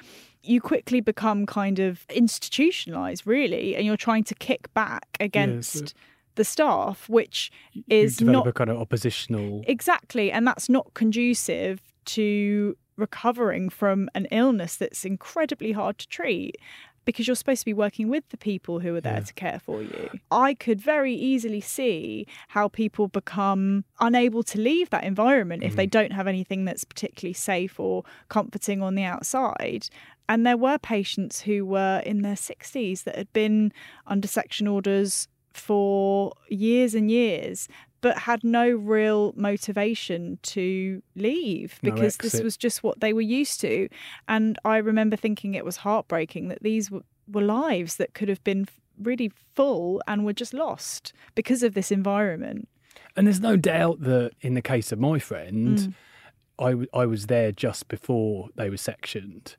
you 0.43 0.61
quickly 0.61 1.01
become 1.01 1.45
kind 1.45 1.79
of 1.79 2.05
institutionalized, 2.09 3.27
really, 3.27 3.75
and 3.75 3.85
you're 3.85 3.97
trying 3.97 4.23
to 4.23 4.35
kick 4.35 4.73
back 4.73 5.17
against. 5.19 5.75
Yes 5.75 5.93
the 6.35 6.43
staff, 6.43 7.07
which 7.07 7.49
is 7.87 8.19
you 8.19 8.29
not 8.29 8.45
a 8.45 8.51
kind 8.51 8.69
of 8.69 8.77
oppositional 8.77 9.63
exactly, 9.67 10.33
and 10.33 10.45
that's 10.45 10.67
not 10.67 10.93
conducive 10.93 11.81
to 12.03 12.75
recovering 12.97 13.69
from 13.69 14.09
an 14.15 14.25
illness 14.31 14.75
that's 14.75 15.05
incredibly 15.05 15.71
hard 15.71 15.97
to 15.99 16.07
treat 16.07 16.57
because 17.05 17.27
you're 17.27 17.35
supposed 17.35 17.61
to 17.61 17.65
be 17.65 17.73
working 17.73 18.09
with 18.09 18.27
the 18.29 18.37
people 18.37 18.79
who 18.79 18.95
are 18.95 19.01
there 19.01 19.13
yeah. 19.13 19.19
to 19.19 19.33
care 19.33 19.59
for 19.63 19.81
you. 19.81 20.09
I 20.31 20.55
could 20.55 20.81
very 20.81 21.13
easily 21.13 21.61
see 21.61 22.27
how 22.49 22.67
people 22.67 23.07
become 23.07 23.85
unable 23.99 24.43
to 24.43 24.59
leave 24.59 24.89
that 24.89 25.03
environment 25.03 25.63
mm. 25.63 25.67
if 25.67 25.75
they 25.75 25.87
mm. 25.87 25.91
don't 25.91 26.11
have 26.11 26.27
anything 26.27 26.65
that's 26.65 26.83
particularly 26.83 27.33
safe 27.33 27.79
or 27.79 28.03
comforting 28.27 28.81
on 28.81 28.95
the 28.95 29.03
outside. 29.03 29.87
And 30.27 30.45
there 30.45 30.57
were 30.57 30.79
patients 30.79 31.41
who 31.41 31.65
were 31.65 32.01
in 32.05 32.23
their 32.23 32.35
60s 32.35 33.03
that 33.03 33.15
had 33.15 33.31
been 33.31 33.71
under 34.07 34.27
section 34.27 34.67
orders 34.67 35.27
for 35.53 36.33
years 36.49 36.95
and 36.95 37.09
years 37.09 37.69
but 38.05 38.19
had 38.19 38.43
no 38.43 38.69
real 38.69 39.33
motivation 39.35 40.37
to 40.43 41.01
leave 41.15 41.79
because 41.81 42.19
no 42.19 42.29
this 42.29 42.39
was 42.39 42.55
just 42.55 42.83
what 42.83 42.99
they 42.99 43.13
were 43.13 43.19
used 43.19 43.59
to. 43.61 43.89
And 44.27 44.59
I 44.63 44.77
remember 44.77 45.15
thinking 45.15 45.55
it 45.55 45.65
was 45.65 45.77
heartbreaking 45.77 46.49
that 46.49 46.61
these 46.61 46.91
were, 46.91 47.01
were 47.27 47.41
lives 47.41 47.95
that 47.95 48.13
could 48.13 48.29
have 48.29 48.43
been 48.43 48.67
really 49.01 49.31
full 49.55 50.03
and 50.07 50.23
were 50.23 50.33
just 50.33 50.53
lost 50.53 51.13
because 51.33 51.63
of 51.63 51.73
this 51.73 51.91
environment. 51.91 52.69
And 53.15 53.25
there's 53.25 53.39
no 53.39 53.57
doubt 53.57 54.01
that 54.01 54.33
in 54.39 54.53
the 54.53 54.61
case 54.61 54.91
of 54.91 54.99
my 54.99 55.17
friend, 55.17 55.79
mm. 55.79 55.93
I, 56.59 56.69
w- 56.69 56.89
I 56.93 57.07
was 57.07 57.25
there 57.25 57.51
just 57.51 57.87
before 57.87 58.49
they 58.55 58.69
were 58.69 58.77
sectioned. 58.77 59.55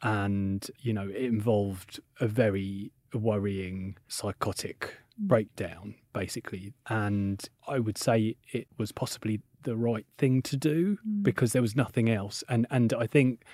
And, 0.00 0.66
you 0.80 0.94
know, 0.94 1.10
it 1.10 1.24
involved 1.24 2.00
a 2.20 2.26
very 2.26 2.90
worrying 3.12 3.98
psychotic 4.08 4.94
breakdown, 5.26 5.94
basically. 6.12 6.72
And 6.88 7.42
I 7.66 7.78
would 7.78 7.98
say 7.98 8.36
it 8.52 8.68
was 8.78 8.92
possibly 8.92 9.40
the 9.62 9.76
right 9.76 10.06
thing 10.18 10.42
to 10.42 10.56
do 10.56 10.98
mm. 11.06 11.22
because 11.22 11.52
there 11.52 11.62
was 11.62 11.76
nothing 11.76 12.10
else. 12.10 12.42
And 12.48 12.66
and 12.70 12.92
I 12.92 13.06
think 13.06 13.44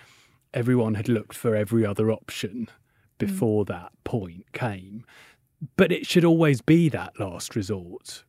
everyone 0.55 0.95
had 0.95 1.09
looked 1.09 1.37
for 1.37 1.55
every 1.55 1.85
other 1.85 2.11
option 2.11 2.69
mm. 2.69 3.19
before 3.19 3.65
mm. 3.65 3.69
that 3.69 3.93
point 4.05 4.53
came. 4.53 5.05
But 5.77 5.91
it 5.91 6.07
should 6.07 6.25
always 6.25 6.61
be 6.61 6.89
that 6.91 7.19
last 7.19 7.57
resort. 7.57 8.25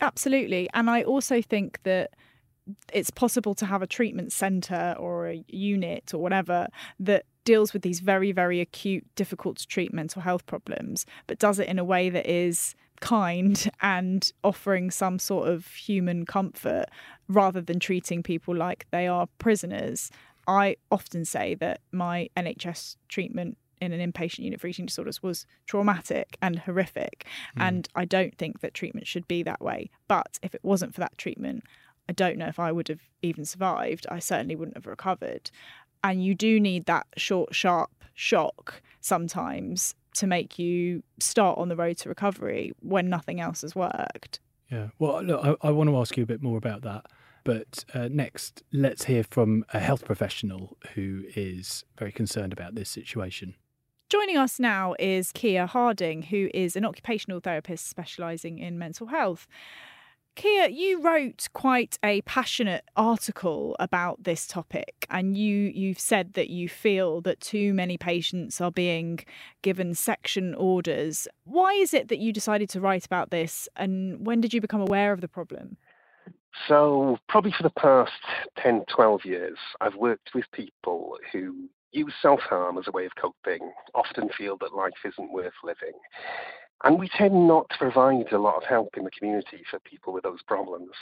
Absolutely. 0.00 0.68
And 0.74 0.90
I 0.90 1.02
also 1.02 1.42
think 1.42 1.80
that 1.84 2.10
it's 2.92 3.10
possible 3.10 3.54
to 3.54 3.66
have 3.66 3.82
a 3.82 3.86
treatment 3.86 4.32
centre 4.32 4.94
or 4.98 5.28
a 5.28 5.44
unit 5.48 6.12
or 6.12 6.20
whatever 6.20 6.68
that 7.00 7.24
deals 7.48 7.72
with 7.72 7.80
these 7.80 8.00
very, 8.00 8.30
very 8.30 8.60
acute, 8.60 9.06
difficult 9.14 9.56
to 9.56 9.66
treat 9.66 9.90
mental 9.90 10.20
health 10.20 10.44
problems, 10.44 11.06
but 11.26 11.38
does 11.38 11.58
it 11.58 11.66
in 11.66 11.78
a 11.78 11.84
way 11.84 12.10
that 12.10 12.26
is 12.26 12.74
kind 13.00 13.70
and 13.80 14.32
offering 14.44 14.90
some 14.90 15.18
sort 15.18 15.48
of 15.48 15.66
human 15.68 16.26
comfort 16.26 16.84
rather 17.26 17.62
than 17.62 17.80
treating 17.80 18.22
people 18.22 18.54
like 18.54 18.86
they 18.90 19.06
are 19.06 19.26
prisoners. 19.38 20.10
I 20.46 20.76
often 20.90 21.24
say 21.24 21.54
that 21.54 21.80
my 21.90 22.28
NHS 22.36 22.96
treatment 23.08 23.56
in 23.80 23.92
an 23.92 24.12
inpatient 24.12 24.40
unit 24.40 24.60
for 24.60 24.66
eating 24.66 24.84
disorders 24.84 25.22
was 25.22 25.46
traumatic 25.64 26.36
and 26.42 26.58
horrific. 26.58 27.24
Mm. 27.56 27.62
And 27.68 27.88
I 27.94 28.04
don't 28.04 28.36
think 28.36 28.60
that 28.60 28.74
treatment 28.74 29.06
should 29.06 29.26
be 29.26 29.42
that 29.44 29.62
way. 29.62 29.88
But 30.06 30.38
if 30.42 30.54
it 30.54 30.60
wasn't 30.62 30.92
for 30.92 31.00
that 31.00 31.16
treatment, 31.16 31.62
I 32.10 32.12
don't 32.12 32.36
know 32.36 32.48
if 32.48 32.58
I 32.58 32.72
would 32.72 32.88
have 32.88 33.00
even 33.22 33.46
survived. 33.46 34.06
I 34.10 34.18
certainly 34.18 34.56
wouldn't 34.56 34.76
have 34.76 34.86
recovered 34.86 35.50
and 36.04 36.24
you 36.24 36.34
do 36.34 36.60
need 36.60 36.86
that 36.86 37.06
short, 37.16 37.54
sharp 37.54 37.90
shock 38.14 38.82
sometimes 39.00 39.94
to 40.14 40.26
make 40.26 40.58
you 40.58 41.02
start 41.20 41.58
on 41.58 41.68
the 41.68 41.76
road 41.76 41.96
to 41.98 42.08
recovery 42.08 42.72
when 42.80 43.08
nothing 43.08 43.40
else 43.40 43.62
has 43.62 43.74
worked. 43.74 44.40
Yeah. 44.70 44.88
Well, 44.98 45.22
look, 45.22 45.44
I, 45.44 45.68
I 45.68 45.70
want 45.70 45.88
to 45.90 45.96
ask 45.96 46.16
you 46.16 46.24
a 46.24 46.26
bit 46.26 46.42
more 46.42 46.58
about 46.58 46.82
that. 46.82 47.06
But 47.44 47.84
uh, 47.94 48.08
next, 48.10 48.62
let's 48.72 49.04
hear 49.04 49.24
from 49.24 49.64
a 49.72 49.78
health 49.78 50.04
professional 50.04 50.76
who 50.94 51.22
is 51.34 51.84
very 51.96 52.12
concerned 52.12 52.52
about 52.52 52.74
this 52.74 52.90
situation. 52.90 53.54
Joining 54.10 54.36
us 54.36 54.58
now 54.58 54.94
is 54.98 55.32
Keir 55.32 55.66
Harding, 55.66 56.22
who 56.22 56.50
is 56.52 56.76
an 56.76 56.84
occupational 56.84 57.40
therapist 57.40 57.88
specialising 57.88 58.58
in 58.58 58.78
mental 58.78 59.06
health. 59.06 59.46
Keir, 60.38 60.68
you 60.68 61.02
wrote 61.02 61.48
quite 61.52 61.98
a 62.04 62.22
passionate 62.22 62.84
article 62.94 63.74
about 63.80 64.22
this 64.22 64.46
topic, 64.46 65.04
and 65.10 65.36
you 65.36 65.72
you've 65.74 65.98
said 65.98 66.34
that 66.34 66.48
you 66.48 66.68
feel 66.68 67.20
that 67.22 67.40
too 67.40 67.74
many 67.74 67.98
patients 67.98 68.60
are 68.60 68.70
being 68.70 69.18
given 69.62 69.96
section 69.96 70.54
orders. 70.54 71.26
Why 71.42 71.72
is 71.72 71.92
it 71.92 72.06
that 72.06 72.20
you 72.20 72.32
decided 72.32 72.70
to 72.70 72.80
write 72.80 73.04
about 73.04 73.30
this, 73.30 73.68
and 73.74 74.24
when 74.24 74.40
did 74.40 74.54
you 74.54 74.60
become 74.60 74.80
aware 74.80 75.12
of 75.12 75.22
the 75.22 75.26
problem? 75.26 75.76
So, 76.68 77.18
probably 77.28 77.50
for 77.50 77.64
the 77.64 77.70
past 77.70 78.12
10, 78.62 78.84
12 78.88 79.24
years, 79.24 79.58
I've 79.80 79.96
worked 79.96 80.30
with 80.36 80.44
people 80.52 81.18
who 81.32 81.68
use 81.90 82.14
self 82.22 82.42
harm 82.42 82.78
as 82.78 82.86
a 82.86 82.92
way 82.92 83.06
of 83.06 83.16
coping, 83.16 83.72
often 83.92 84.28
feel 84.38 84.56
that 84.58 84.72
life 84.72 85.02
isn't 85.04 85.32
worth 85.32 85.54
living. 85.64 85.98
And 86.84 86.98
we 86.98 87.08
tend 87.08 87.48
not 87.48 87.68
to 87.70 87.78
provide 87.78 88.32
a 88.32 88.38
lot 88.38 88.56
of 88.56 88.64
help 88.64 88.96
in 88.96 89.04
the 89.04 89.10
community 89.10 89.62
for 89.70 89.80
people 89.80 90.12
with 90.12 90.22
those 90.22 90.42
problems. 90.46 90.92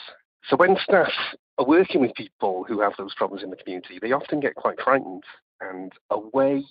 So 0.49 0.57
when 0.57 0.77
staff 0.83 1.13
are 1.59 1.67
working 1.67 2.01
with 2.01 2.15
people 2.15 2.65
who 2.67 2.81
have 2.81 2.93
those 2.97 3.15
problems 3.15 3.43
in 3.43 3.51
the 3.51 3.57
community, 3.57 3.99
they 4.01 4.13
often 4.13 4.41
get 4.41 4.55
quite 4.55 4.81
frightened. 4.81 5.25
And 5.61 5.93
a 6.11 6.19
way 6.19 6.65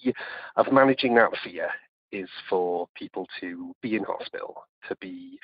of 0.55 0.71
managing 0.71 1.15
that 1.15 1.31
fear 1.43 1.69
is 2.11 2.29
for 2.49 2.87
people 2.95 3.27
to 3.41 3.75
be 3.81 3.95
in 3.95 4.03
hospital, 4.03 4.63
to 4.87 4.95
be 4.97 5.39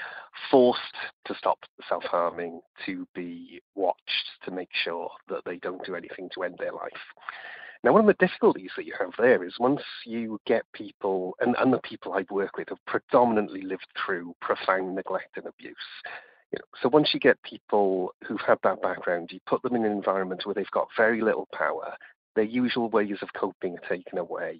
forced 0.50 0.96
to 1.26 1.36
stop 1.36 1.60
self 1.90 2.04
harming, 2.04 2.62
to 2.86 3.08
be 3.14 3.62
watched 3.76 4.00
to 4.46 4.52
make 4.52 4.70
sure 4.84 5.10
that 5.28 5.44
they 5.46 5.58
don't 5.58 5.86
do 5.86 5.96
anything 5.96 6.30
to 6.34 6.44
end 6.44 6.56
their 6.60 6.72
life. 6.72 6.92
Now, 7.84 7.94
one 7.94 8.02
of 8.02 8.08
the 8.08 8.26
difficulties 8.26 8.70
that 8.78 8.86
you 8.86 8.94
have 9.00 9.14
there 9.18 9.44
is 9.44 9.56
once 9.60 9.82
you 10.06 10.40
get 10.46 10.64
people, 10.72 11.36
and, 11.40 11.56
and 11.58 11.74
the 11.74 11.80
people 11.80 12.14
I've 12.14 12.30
worked 12.30 12.58
with 12.58 12.70
have 12.70 12.86
predominantly 12.86 13.64
lived 13.64 13.88
through 14.06 14.36
profound 14.40 14.96
neglect 14.96 15.38
and 15.38 15.48
abuse. 15.48 15.76
You 16.52 16.60
know, 16.60 16.66
so 16.82 16.90
once 16.90 17.10
you 17.14 17.20
get 17.20 17.42
people 17.42 18.14
who've 18.28 18.42
had 18.42 18.60
that 18.64 18.84
background, 18.84 19.32
you 19.32 19.40
put 19.48 19.64
them 19.64 19.76
in 19.76 19.84
an 19.84 19.92
environment 19.92 20.46
where 20.46 20.54
they've 20.54 20.70
got 20.72 20.90
very 20.96 21.22
little 21.22 21.48
power, 21.54 21.96
their 22.36 22.44
usual 22.44 22.90
ways 22.90 23.18
of 23.24 23.34
coping 23.34 23.78
are 23.78 23.90
taken 23.90 24.20
away. 24.20 24.60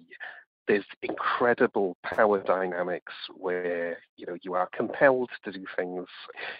There's 0.66 0.84
incredible 1.02 1.96
power 2.02 2.40
dynamics 2.42 3.12
where 3.36 3.98
you 4.16 4.26
know 4.26 4.36
you 4.42 4.54
are 4.54 4.68
compelled 4.74 5.30
to 5.44 5.52
do 5.52 5.64
things. 5.76 6.06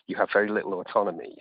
You 0.07 0.17
have 0.17 0.29
very 0.33 0.49
little 0.49 0.81
autonomy 0.81 1.37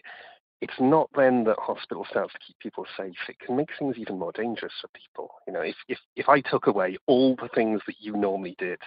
it's 0.62 0.80
not 0.80 1.10
then 1.16 1.44
that 1.46 1.58
hospital 1.60 2.06
starts 2.10 2.34
to 2.34 2.40
keep 2.46 2.58
people 2.60 2.86
safe. 2.96 3.16
It 3.28 3.40
can 3.40 3.56
make 3.56 3.70
things 3.78 3.96
even 3.98 4.20
more 4.20 4.32
dangerous 4.32 4.74
for 4.80 4.90
people. 4.90 5.32
You 5.48 5.54
know, 5.54 5.62
if, 5.62 5.76
if, 5.88 5.98
if 6.16 6.30
I 6.30 6.42
took 6.42 6.68
away 6.68 6.98
all 7.08 7.36
the 7.36 7.50
things 7.54 7.82
that 7.88 7.96
you 8.00 8.16
normally 8.16 8.56
did 8.60 8.80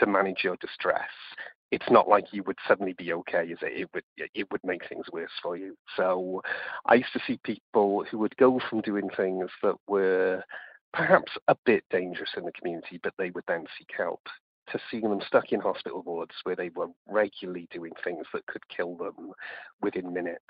to 0.00 0.06
manage 0.06 0.38
your 0.42 0.56
distress, 0.56 1.10
it's 1.70 1.90
not 1.90 2.08
like 2.08 2.32
you 2.32 2.42
would 2.44 2.56
suddenly 2.66 2.94
be 2.94 3.12
okay, 3.12 3.44
is 3.44 3.58
it? 3.60 3.78
It 3.78 3.90
would 3.92 4.04
it 4.34 4.50
would 4.50 4.64
make 4.64 4.88
things 4.88 5.04
worse 5.12 5.30
for 5.42 5.54
you. 5.54 5.76
So 5.96 6.40
I 6.86 6.94
used 6.94 7.12
to 7.12 7.20
see 7.26 7.38
people 7.44 8.04
who 8.10 8.16
would 8.18 8.36
go 8.38 8.58
from 8.70 8.80
doing 8.80 9.10
things 9.14 9.50
that 9.62 9.76
were 9.86 10.42
perhaps 10.94 11.32
a 11.48 11.56
bit 11.66 11.84
dangerous 11.90 12.30
in 12.38 12.44
the 12.44 12.52
community, 12.52 12.98
but 13.02 13.12
they 13.18 13.28
would 13.30 13.44
then 13.46 13.66
seek 13.78 13.90
help 13.94 14.22
to 14.72 14.78
seeing 14.90 15.02
them 15.02 15.20
stuck 15.26 15.52
in 15.52 15.60
hospital 15.60 16.02
wards 16.06 16.34
where 16.44 16.56
they 16.56 16.70
were 16.70 16.88
regularly 17.06 17.68
doing 17.70 17.92
things 18.02 18.26
that 18.32 18.46
could 18.46 18.66
kill 18.68 18.96
them 18.96 19.32
within 19.82 20.12
minutes 20.12 20.42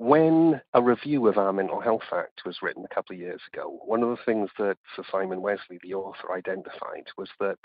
when 0.00 0.58
a 0.72 0.80
review 0.80 1.26
of 1.26 1.36
our 1.36 1.52
Mental 1.52 1.78
Health 1.78 2.08
Act 2.10 2.40
was 2.46 2.62
written 2.62 2.86
a 2.86 2.94
couple 2.94 3.14
of 3.14 3.20
years 3.20 3.42
ago, 3.52 3.78
one 3.84 4.02
of 4.02 4.08
the 4.08 4.24
things 4.24 4.48
that 4.58 4.78
Sir 4.96 5.02
Simon 5.12 5.42
Wessely, 5.42 5.78
the 5.82 5.92
author, 5.92 6.32
identified 6.32 7.04
was 7.18 7.28
that 7.38 7.58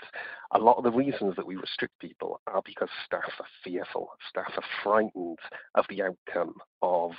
a 0.50 0.58
lot 0.58 0.76
of 0.76 0.84
the 0.84 0.90
reasons 0.90 1.34
that 1.36 1.46
we 1.46 1.56
restrict 1.56 1.98
people 1.98 2.42
are 2.46 2.60
because 2.62 2.90
staff 3.06 3.32
are 3.40 3.46
fearful, 3.64 4.10
staff 4.28 4.52
are 4.54 4.82
frightened 4.82 5.38
of 5.76 5.86
the 5.88 6.02
outcome 6.02 6.52
of 6.82 7.12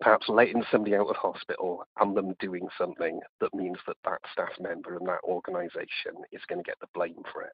perhaps 0.00 0.28
letting 0.28 0.64
somebody 0.72 0.96
out 0.96 1.06
of 1.06 1.14
hospital 1.14 1.84
and 2.00 2.16
them 2.16 2.34
doing 2.40 2.66
something 2.76 3.20
that 3.40 3.54
means 3.54 3.78
that 3.86 3.96
that 4.04 4.18
staff 4.32 4.50
member 4.58 4.96
and 4.96 5.06
that 5.06 5.22
organisation 5.22 6.24
is 6.32 6.42
going 6.48 6.58
to 6.58 6.68
get 6.68 6.80
the 6.80 6.88
blame 6.94 7.22
for 7.32 7.42
it. 7.42 7.52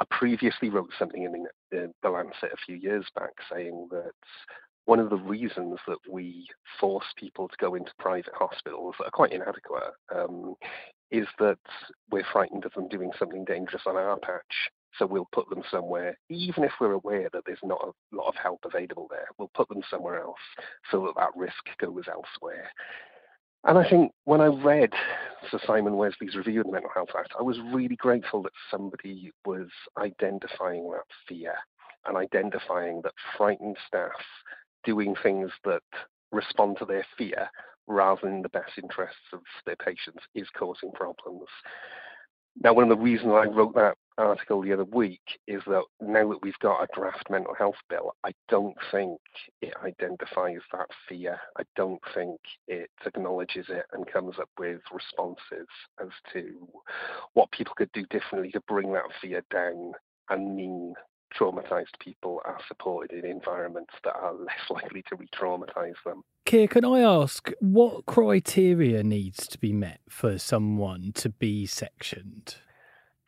I 0.00 0.04
previously 0.10 0.70
wrote 0.70 0.90
something 0.98 1.22
in 1.22 1.46
the, 1.70 2.08
Lancet 2.08 2.52
a 2.52 2.64
few 2.66 2.76
years 2.76 3.06
back 3.14 3.30
saying 3.52 3.88
that 3.90 4.12
one 4.86 5.00
of 5.00 5.10
the 5.10 5.16
reasons 5.16 5.78
that 5.86 5.98
we 6.10 6.46
force 6.78 7.06
people 7.16 7.48
to 7.48 7.56
go 7.58 7.74
into 7.74 7.92
private 7.98 8.34
hospitals 8.34 8.94
that 8.98 9.06
are 9.06 9.10
quite 9.10 9.32
inadequate 9.32 9.94
um, 10.14 10.54
is 11.10 11.26
that 11.38 11.58
we're 12.10 12.26
frightened 12.32 12.64
of 12.64 12.72
them 12.74 12.88
doing 12.88 13.10
something 13.18 13.44
dangerous 13.44 13.82
on 13.86 13.96
our 13.96 14.18
patch. 14.18 14.70
So 14.98 15.06
we'll 15.06 15.28
put 15.32 15.48
them 15.50 15.62
somewhere, 15.70 16.16
even 16.28 16.62
if 16.62 16.70
we're 16.80 16.92
aware 16.92 17.28
that 17.32 17.42
there's 17.46 17.58
not 17.64 17.82
a 17.82 18.16
lot 18.16 18.28
of 18.28 18.36
help 18.36 18.60
available 18.64 19.08
there, 19.10 19.26
we'll 19.38 19.50
put 19.54 19.68
them 19.68 19.82
somewhere 19.90 20.20
else 20.20 20.38
so 20.90 21.00
that 21.00 21.14
that 21.16 21.30
risk 21.34 21.64
goes 21.80 22.04
elsewhere. 22.08 22.70
And 23.64 23.78
I 23.78 23.88
think 23.88 24.12
when 24.24 24.40
I 24.40 24.46
read 24.46 24.90
Sir 25.50 25.58
Simon 25.66 25.96
Wessely's 25.96 26.36
review 26.36 26.60
of 26.60 26.66
the 26.66 26.72
Mental 26.72 26.90
Health 26.94 27.08
Act, 27.18 27.32
I 27.38 27.42
was 27.42 27.58
really 27.72 27.96
grateful 27.96 28.42
that 28.42 28.52
somebody 28.70 29.32
was 29.46 29.68
identifying 29.98 30.90
that 30.90 31.06
fear 31.26 31.54
and 32.06 32.16
identifying 32.16 33.00
that 33.02 33.14
frightened 33.36 33.78
staff 33.88 34.12
doing 34.84 35.14
things 35.22 35.50
that 35.64 35.82
respond 36.32 36.76
to 36.78 36.84
their 36.84 37.06
fear 37.16 37.48
rather 37.86 38.20
than 38.22 38.42
the 38.42 38.48
best 38.48 38.72
interests 38.82 39.32
of 39.32 39.40
their 39.66 39.76
patients 39.76 40.22
is 40.34 40.48
causing 40.56 40.90
problems. 40.92 41.48
Now, 42.62 42.72
one 42.72 42.84
of 42.84 42.96
the 42.96 43.02
reasons 43.02 43.32
I 43.32 43.46
wrote 43.46 43.74
that 43.74 43.96
article 44.16 44.62
the 44.62 44.72
other 44.72 44.84
week 44.84 45.20
is 45.48 45.60
that 45.66 45.82
now 46.00 46.28
that 46.28 46.42
we've 46.42 46.58
got 46.60 46.82
a 46.82 46.88
draft 46.94 47.28
mental 47.28 47.54
health 47.54 47.74
bill, 47.88 48.14
I 48.24 48.32
don't 48.48 48.76
think 48.92 49.18
it 49.60 49.74
identifies 49.82 50.60
that 50.72 50.86
fear. 51.08 51.40
I 51.58 51.64
don't 51.74 52.00
think 52.14 52.38
it 52.68 52.90
acknowledges 53.04 53.66
it 53.68 53.86
and 53.92 54.06
comes 54.06 54.38
up 54.38 54.48
with 54.56 54.80
responses 54.92 55.66
as 56.00 56.10
to 56.32 56.68
what 57.32 57.50
people 57.50 57.74
could 57.76 57.90
do 57.92 58.04
differently 58.06 58.52
to 58.52 58.60
bring 58.68 58.92
that 58.92 59.10
fear 59.20 59.42
down 59.50 59.92
and 60.30 60.54
mean 60.54 60.94
traumatized 61.38 61.98
people 62.00 62.40
are 62.44 62.58
supported 62.68 63.24
in 63.24 63.30
environments 63.30 63.92
that 64.04 64.14
are 64.14 64.34
less 64.34 64.58
likely 64.70 65.02
to 65.08 65.16
re 65.16 65.28
traumatize 65.34 65.94
them. 66.04 66.22
Keir, 66.44 66.68
can 66.68 66.84
I 66.84 67.00
ask 67.00 67.50
what 67.60 68.06
criteria 68.06 69.02
needs 69.02 69.46
to 69.48 69.58
be 69.58 69.72
met 69.72 70.00
for 70.08 70.38
someone 70.38 71.12
to 71.14 71.30
be 71.30 71.66
sectioned? 71.66 72.56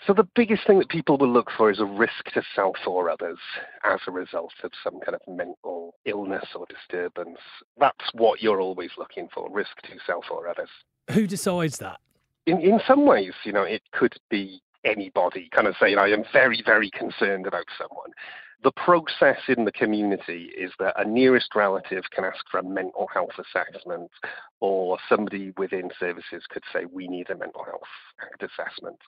So, 0.07 0.13
the 0.13 0.29
biggest 0.37 0.67
thing 0.67 0.79
that 0.79 0.89
people 0.89 1.17
will 1.17 1.33
look 1.33 1.51
for 1.57 1.71
is 1.71 1.81
a 1.81 1.85
risk 1.85 2.27
to 2.35 2.43
self 2.55 2.77
or 2.87 3.11
others 3.11 3.39
as 3.83 3.99
a 4.07 4.11
result 4.11 4.53
of 4.63 4.71
some 4.85 5.01
kind 5.01 5.15
of 5.17 5.21
mental 5.27 5.95
illness 6.05 6.45
or 6.55 6.67
disturbance. 6.67 7.39
That's 7.79 8.13
what 8.13 8.43
you're 8.43 8.61
always 8.61 8.91
looking 8.99 9.29
for 9.35 9.51
risk 9.51 9.81
to 9.85 9.97
self 10.07 10.27
or 10.31 10.49
others. 10.49 10.69
Who 11.11 11.27
decides 11.27 11.79
that? 11.79 11.99
In, 12.47 12.61
in 12.61 12.81
some 12.87 13.05
ways, 13.05 13.33
you 13.45 13.53
know, 13.53 13.63
it 13.63 13.83
could 13.93 14.15
be 14.31 14.61
anybody 14.87 15.49
kind 15.53 15.67
of 15.67 15.75
saying, 15.81 15.99
I 15.99 16.09
am 16.09 16.25
very, 16.33 16.63
very 16.65 16.91
concerned 16.91 17.47
about 17.47 17.67
someone. 17.77 18.13
The 18.63 18.73
process 18.73 19.39
in 19.49 19.67
the 19.67 19.73
community 19.73 20.51
is 20.57 20.73
that 20.79 20.99
a 20.99 21.05
nearest 21.05 21.55
relative 21.55 22.05
can 22.11 22.25
ask 22.25 22.45
for 22.51 22.59
a 22.59 22.65
mental 22.65 23.07
health 23.13 23.39
assessment, 23.39 24.11
or 24.61 24.99
somebody 25.09 25.53
within 25.59 25.91
services 26.01 26.45
could 26.49 26.63
say, 26.73 26.87
We 26.91 27.07
need 27.07 27.29
a 27.29 27.37
mental 27.37 27.65
health 27.65 27.83
assessment. 28.41 28.99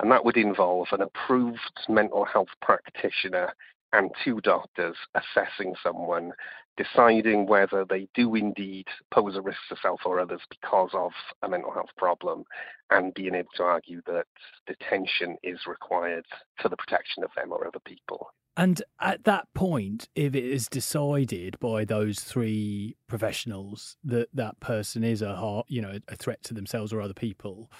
And 0.00 0.12
that 0.12 0.24
would 0.24 0.36
involve 0.36 0.88
an 0.92 1.00
approved 1.00 1.80
mental 1.88 2.26
health 2.26 2.50
practitioner 2.60 3.54
and 3.92 4.10
two 4.24 4.40
doctors 4.40 4.96
assessing 5.14 5.74
someone, 5.82 6.32
deciding 6.76 7.46
whether 7.46 7.84
they 7.84 8.08
do 8.14 8.34
indeed 8.34 8.86
pose 9.10 9.36
a 9.36 9.40
risk 9.40 9.58
to 9.68 9.76
self 9.82 10.00
or 10.04 10.20
others 10.20 10.40
because 10.48 10.90
of 10.94 11.12
a 11.42 11.48
mental 11.48 11.72
health 11.72 11.90
problem, 11.96 12.44
and 12.90 13.14
being 13.14 13.34
able 13.34 13.50
to 13.56 13.62
argue 13.62 14.00
that 14.06 14.26
detention 14.66 15.36
is 15.42 15.60
required 15.66 16.24
for 16.60 16.68
the 16.68 16.76
protection 16.76 17.24
of 17.24 17.30
them 17.36 17.52
or 17.52 17.66
other 17.66 17.80
people. 17.84 18.32
And 18.56 18.82
at 19.00 19.24
that 19.24 19.46
point, 19.54 20.08
if 20.14 20.34
it 20.34 20.44
is 20.44 20.68
decided 20.68 21.58
by 21.60 21.84
those 21.84 22.20
three 22.20 22.96
professionals 23.06 23.96
that 24.04 24.28
that 24.34 24.60
person 24.60 25.04
is 25.04 25.22
a 25.22 25.36
heart, 25.36 25.66
you 25.68 25.80
know, 25.80 25.98
a 26.08 26.16
threat 26.16 26.42
to 26.44 26.54
themselves 26.54 26.92
or 26.92 27.00
other 27.00 27.14
people, 27.14 27.70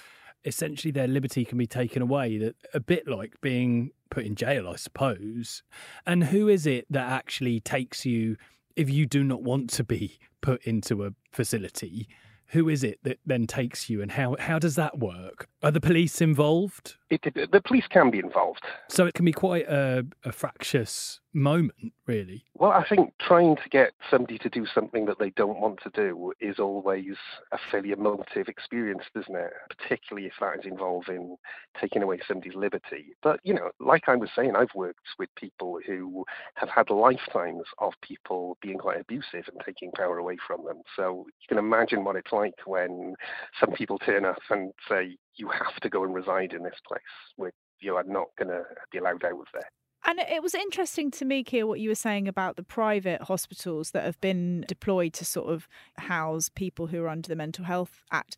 essentially 0.44 0.90
their 0.90 1.08
liberty 1.08 1.44
can 1.44 1.58
be 1.58 1.66
taken 1.66 2.02
away. 2.02 2.38
That 2.38 2.56
a 2.72 2.80
bit 2.80 3.08
like 3.08 3.40
being 3.40 3.90
put 4.10 4.24
in 4.24 4.34
jail, 4.34 4.68
I 4.68 4.76
suppose. 4.76 5.62
And 6.06 6.24
who 6.24 6.48
is 6.48 6.66
it 6.66 6.86
that 6.90 7.10
actually 7.10 7.60
takes 7.60 8.04
you 8.04 8.36
if 8.76 8.90
you 8.90 9.06
do 9.06 9.24
not 9.24 9.42
want 9.42 9.70
to 9.70 9.84
be 9.84 10.18
put 10.40 10.62
into 10.64 11.04
a 11.04 11.10
facility? 11.32 12.08
Who 12.48 12.68
is 12.68 12.82
it 12.82 12.98
that 13.04 13.20
then 13.24 13.46
takes 13.46 13.88
you, 13.88 14.02
and 14.02 14.10
how 14.10 14.36
how 14.40 14.58
does 14.58 14.74
that 14.74 14.98
work? 14.98 15.48
Are 15.62 15.70
the 15.70 15.80
police 15.80 16.22
involved? 16.22 16.96
It, 17.10 17.22
the 17.34 17.60
police 17.60 17.86
can 17.90 18.10
be 18.10 18.18
involved. 18.18 18.62
So 18.88 19.04
it 19.04 19.14
can 19.14 19.24
be 19.24 19.32
quite 19.32 19.68
a, 19.68 20.06
a 20.24 20.32
fractious 20.32 21.20
moment, 21.32 21.92
really. 22.06 22.44
Well, 22.54 22.70
I 22.70 22.86
think 22.88 23.12
trying 23.20 23.56
to 23.56 23.68
get 23.70 23.92
somebody 24.10 24.38
to 24.38 24.48
do 24.48 24.66
something 24.72 25.06
that 25.06 25.18
they 25.18 25.30
don't 25.30 25.60
want 25.60 25.80
to 25.82 25.90
do 25.90 26.32
is 26.40 26.58
always 26.58 27.16
a 27.52 27.58
fairly 27.70 27.90
emotive 27.90 28.48
experience, 28.48 29.02
isn't 29.18 29.36
it? 29.36 29.52
Particularly 29.76 30.28
if 30.28 30.34
that 30.40 30.60
is 30.60 30.66
involving 30.66 31.36
taking 31.80 32.02
away 32.02 32.20
somebody's 32.26 32.54
liberty. 32.54 33.16
But, 33.22 33.40
you 33.42 33.54
know, 33.54 33.70
like 33.80 34.08
I 34.08 34.16
was 34.16 34.30
saying, 34.34 34.54
I've 34.56 34.74
worked 34.74 35.06
with 35.18 35.28
people 35.36 35.78
who 35.86 36.24
have 36.54 36.68
had 36.68 36.90
lifetimes 36.90 37.64
of 37.78 37.92
people 38.02 38.56
being 38.62 38.78
quite 38.78 39.00
abusive 39.00 39.48
and 39.48 39.60
taking 39.64 39.90
power 39.92 40.18
away 40.18 40.36
from 40.46 40.64
them. 40.64 40.82
So 40.96 41.26
you 41.40 41.48
can 41.48 41.58
imagine 41.58 42.04
what 42.04 42.16
it's 42.16 42.32
like 42.32 42.54
when 42.66 43.14
some 43.58 43.72
people 43.72 43.98
turn 43.98 44.24
up 44.24 44.38
and 44.48 44.72
say, 44.88 45.16
you 45.36 45.48
have 45.48 45.78
to 45.80 45.88
go 45.88 46.04
and 46.04 46.14
reside 46.14 46.52
in 46.52 46.62
this 46.62 46.78
place 46.86 47.02
where 47.36 47.52
you 47.80 47.96
are 47.96 48.04
not 48.04 48.28
going 48.38 48.48
to 48.48 48.62
be 48.92 48.98
allowed 48.98 49.24
out 49.24 49.32
of 49.32 49.46
there. 49.52 49.70
And 50.06 50.18
it 50.18 50.42
was 50.42 50.54
interesting 50.54 51.10
to 51.12 51.26
me, 51.26 51.44
Keir, 51.44 51.66
what 51.66 51.78
you 51.78 51.90
were 51.90 51.94
saying 51.94 52.26
about 52.26 52.56
the 52.56 52.62
private 52.62 53.22
hospitals 53.22 53.90
that 53.90 54.04
have 54.04 54.18
been 54.20 54.64
deployed 54.66 55.12
to 55.14 55.26
sort 55.26 55.52
of 55.52 55.68
house 55.98 56.48
people 56.48 56.86
who 56.86 57.02
are 57.02 57.08
under 57.08 57.28
the 57.28 57.36
Mental 57.36 57.66
Health 57.66 58.02
Act. 58.10 58.36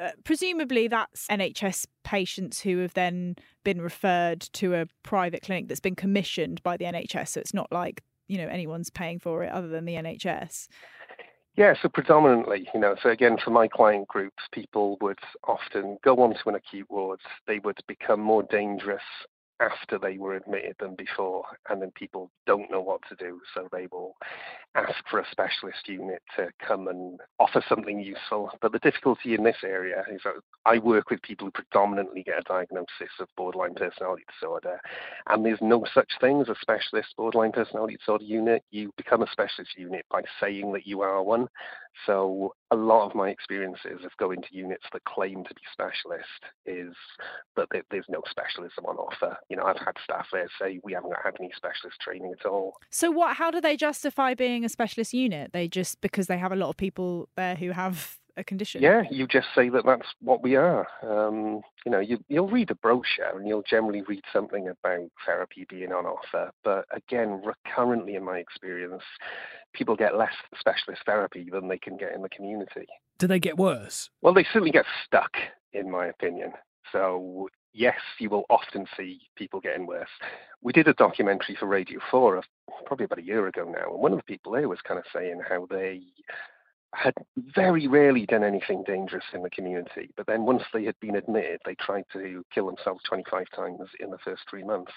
Uh, 0.00 0.12
presumably, 0.24 0.88
that's 0.88 1.26
NHS 1.26 1.86
patients 2.02 2.62
who 2.62 2.78
have 2.78 2.94
then 2.94 3.36
been 3.62 3.82
referred 3.82 4.40
to 4.54 4.74
a 4.74 4.86
private 5.02 5.42
clinic 5.42 5.68
that's 5.68 5.80
been 5.80 5.94
commissioned 5.94 6.62
by 6.62 6.78
the 6.78 6.86
NHS. 6.86 7.28
So 7.28 7.40
it's 7.40 7.54
not 7.54 7.70
like, 7.70 8.02
you 8.26 8.38
know, 8.38 8.48
anyone's 8.48 8.88
paying 8.88 9.18
for 9.18 9.42
it 9.42 9.52
other 9.52 9.68
than 9.68 9.84
the 9.84 9.96
NHS. 9.96 10.68
Yeah, 11.56 11.74
so 11.82 11.88
predominantly, 11.90 12.66
you 12.72 12.80
know, 12.80 12.96
so 13.02 13.10
again, 13.10 13.36
for 13.42 13.50
my 13.50 13.68
client 13.68 14.08
groups, 14.08 14.42
people 14.52 14.96
would 15.02 15.18
often 15.44 15.98
go 16.02 16.16
onto 16.22 16.48
an 16.48 16.54
acute 16.54 16.90
ward. 16.90 17.20
They 17.46 17.58
would 17.58 17.78
become 17.86 18.20
more 18.20 18.42
dangerous 18.44 19.02
after 19.62 19.98
they 19.98 20.18
were 20.18 20.34
admitted 20.34 20.76
than 20.80 20.94
before, 20.94 21.44
and 21.68 21.80
then 21.80 21.90
people 21.92 22.30
don't 22.46 22.70
know 22.70 22.80
what 22.80 23.00
to 23.08 23.14
do, 23.16 23.40
so 23.54 23.68
they 23.70 23.86
will 23.90 24.16
ask 24.74 24.94
for 25.10 25.20
a 25.20 25.26
specialist 25.30 25.86
unit 25.86 26.22
to 26.36 26.48
come 26.66 26.88
and 26.88 27.20
offer 27.38 27.62
something 27.68 28.00
useful. 28.00 28.50
But 28.60 28.72
the 28.72 28.78
difficulty 28.80 29.34
in 29.34 29.44
this 29.44 29.58
area 29.64 30.04
is 30.10 30.20
that 30.24 30.34
I 30.64 30.78
work 30.78 31.10
with 31.10 31.22
people 31.22 31.46
who 31.46 31.52
predominantly 31.52 32.22
get 32.22 32.38
a 32.38 32.42
diagnosis 32.42 33.12
of 33.20 33.28
borderline 33.36 33.74
personality 33.74 34.24
disorder, 34.32 34.80
and 35.28 35.44
there's 35.44 35.58
no 35.60 35.84
such 35.92 36.10
thing 36.20 36.40
as 36.40 36.48
a 36.48 36.56
specialist 36.60 37.08
borderline 37.16 37.52
personality 37.52 37.96
disorder 37.96 38.24
unit. 38.24 38.62
You 38.70 38.92
become 38.96 39.22
a 39.22 39.30
specialist 39.30 39.72
unit 39.76 40.04
by 40.10 40.22
saying 40.40 40.72
that 40.72 40.86
you 40.86 41.02
are 41.02 41.22
one. 41.22 41.48
So 42.06 42.54
a 42.70 42.76
lot 42.76 43.06
of 43.06 43.14
my 43.14 43.28
experiences 43.28 44.04
of 44.04 44.10
going 44.18 44.42
to 44.42 44.48
units 44.50 44.84
that 44.92 45.04
claim 45.04 45.44
to 45.44 45.54
be 45.54 45.60
specialist 45.72 46.26
is 46.66 46.94
that 47.56 47.68
there's 47.90 48.06
no 48.08 48.22
specialism 48.28 48.86
on 48.86 48.96
offer. 48.96 49.36
You 49.48 49.56
know, 49.56 49.64
I've 49.64 49.78
had 49.78 49.96
staff 50.02 50.26
there 50.32 50.48
say 50.60 50.80
we 50.82 50.92
haven't 50.92 51.14
had 51.22 51.34
any 51.38 51.50
specialist 51.56 52.00
training 52.00 52.32
at 52.38 52.46
all. 52.46 52.74
So 52.90 53.10
what? 53.10 53.36
How 53.36 53.50
do 53.50 53.60
they 53.60 53.76
justify 53.76 54.34
being 54.34 54.64
a 54.64 54.68
specialist 54.68 55.12
unit? 55.12 55.52
They 55.52 55.68
just 55.68 56.00
because 56.00 56.26
they 56.26 56.38
have 56.38 56.52
a 56.52 56.56
lot 56.56 56.70
of 56.70 56.76
people 56.76 57.28
there 57.36 57.54
who 57.54 57.70
have 57.70 58.18
a 58.36 58.44
condition. 58.44 58.82
Yeah, 58.82 59.02
you 59.10 59.26
just 59.26 59.48
say 59.54 59.68
that 59.68 59.84
that's 59.84 60.08
what 60.20 60.42
we 60.42 60.56
are. 60.56 60.86
Um, 61.02 61.60
you 61.84 61.92
know, 61.92 62.00
you, 62.00 62.18
you'll 62.28 62.48
read 62.48 62.70
a 62.70 62.74
brochure 62.74 63.38
and 63.38 63.46
you'll 63.46 63.64
generally 63.68 64.02
read 64.02 64.22
something 64.32 64.68
about 64.68 65.10
therapy 65.26 65.66
being 65.68 65.92
on 65.92 66.06
offer. 66.06 66.50
But 66.64 66.86
again, 66.90 67.42
recurrently 67.44 68.14
in 68.14 68.24
my 68.24 68.38
experience, 68.38 69.02
people 69.74 69.96
get 69.96 70.16
less 70.16 70.34
specialist 70.58 71.02
therapy 71.04 71.48
than 71.50 71.68
they 71.68 71.78
can 71.78 71.96
get 71.96 72.14
in 72.14 72.22
the 72.22 72.28
community. 72.28 72.86
Do 73.18 73.26
they 73.26 73.40
get 73.40 73.58
worse? 73.58 74.10
Well, 74.20 74.34
they 74.34 74.44
certainly 74.44 74.70
get 74.70 74.86
stuck, 75.06 75.32
in 75.72 75.90
my 75.90 76.06
opinion. 76.06 76.52
So 76.90 77.48
yes, 77.72 77.98
you 78.18 78.30
will 78.30 78.44
often 78.50 78.86
see 78.96 79.20
people 79.36 79.60
getting 79.60 79.86
worse. 79.86 80.08
We 80.60 80.72
did 80.72 80.88
a 80.88 80.94
documentary 80.94 81.56
for 81.58 81.66
Radio 81.66 82.00
4 82.10 82.42
probably 82.86 83.04
about 83.04 83.18
a 83.18 83.24
year 83.24 83.46
ago 83.46 83.64
now, 83.64 83.92
and 83.92 84.00
one 84.00 84.12
of 84.12 84.18
the 84.18 84.24
people 84.24 84.52
there 84.52 84.68
was 84.68 84.80
kind 84.86 84.98
of 84.98 85.04
saying 85.14 85.40
how 85.48 85.66
they 85.70 86.02
had 86.94 87.14
very 87.36 87.86
rarely 87.86 88.26
done 88.26 88.44
anything 88.44 88.84
dangerous 88.86 89.24
in 89.32 89.42
the 89.42 89.50
community, 89.50 90.10
but 90.16 90.26
then 90.26 90.44
once 90.44 90.62
they 90.72 90.84
had 90.84 90.98
been 91.00 91.16
admitted, 91.16 91.60
they 91.64 91.74
tried 91.74 92.04
to 92.12 92.44
kill 92.52 92.66
themselves 92.66 93.02
25 93.04 93.46
times 93.54 93.88
in 94.00 94.10
the 94.10 94.18
first 94.18 94.42
three 94.48 94.64
months. 94.64 94.92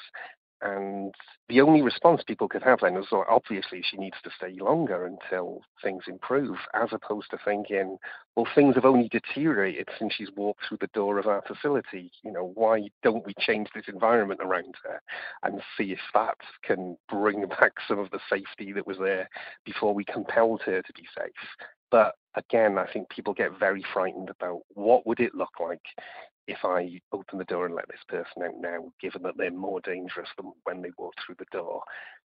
And 0.62 1.14
the 1.50 1.62
only 1.62 1.82
response 1.82 2.24
people 2.24 2.48
could 2.48 2.64
have 2.64 2.80
then 2.82 2.96
was 2.96 3.08
well, 3.12 3.26
obviously 3.30 3.84
she 3.84 3.98
needs 3.98 4.16
to 4.24 4.32
stay 4.36 4.56
longer 4.60 5.06
until 5.06 5.62
things 5.84 6.04
improve, 6.08 6.58
as 6.74 6.90
opposed 6.92 7.30
to 7.32 7.38
thinking, 7.44 7.98
well, 8.36 8.48
things 8.56 8.76
have 8.76 8.86
only 8.86 9.10
deteriorated 9.10 9.90
since 10.00 10.14
she's 10.14 10.32
walked 10.36 10.62
through 10.68 10.80
the 10.80 10.88
door 10.88 11.20
of 11.20 11.28
our 11.28 11.44
facility. 11.46 12.12
You 12.24 12.32
know, 12.32 12.52
why 12.56 12.90
don't 13.04 13.26
we 13.26 13.34
change 13.38 13.68
this 13.76 13.88
environment 13.88 14.40
around 14.42 14.76
her 14.84 15.02
and 15.44 15.62
see 15.78 15.92
if 15.92 16.00
that 16.14 16.38
can 16.64 16.98
bring 17.10 17.46
back 17.60 17.74
some 17.88 18.00
of 18.00 18.10
the 18.12 18.20
safety 18.30 18.72
that 18.74 18.88
was 18.88 18.98
there 18.98 19.30
before 19.66 19.94
we 19.94 20.06
compelled 20.06 20.62
her 20.64 20.82
to 20.82 20.94
be 20.94 21.06
safe? 21.18 21.34
But 21.92 22.16
again, 22.36 22.78
I 22.78 22.92
think 22.92 23.10
people 23.10 23.34
get 23.34 23.60
very 23.60 23.84
frightened 23.94 24.30
about 24.30 24.62
what 24.70 25.06
would 25.06 25.20
it 25.20 25.36
look 25.36 25.60
like 25.60 25.82
if 26.48 26.60
I 26.64 27.00
open 27.12 27.40
the 27.40 27.46
door 27.46 27.66
and 27.66 27.76
let 27.76 27.88
this 27.88 28.04
person 28.08 28.44
out 28.44 28.54
now, 28.60 28.92
given 29.02 29.24
that 29.24 29.36
they're 29.38 29.52
more 29.52 29.82
dangerous 29.82 30.30
than 30.38 30.52
when 30.64 30.82
they 30.82 30.92
walk 30.98 31.14
through 31.26 31.36
the 31.40 31.46
door. 31.52 31.82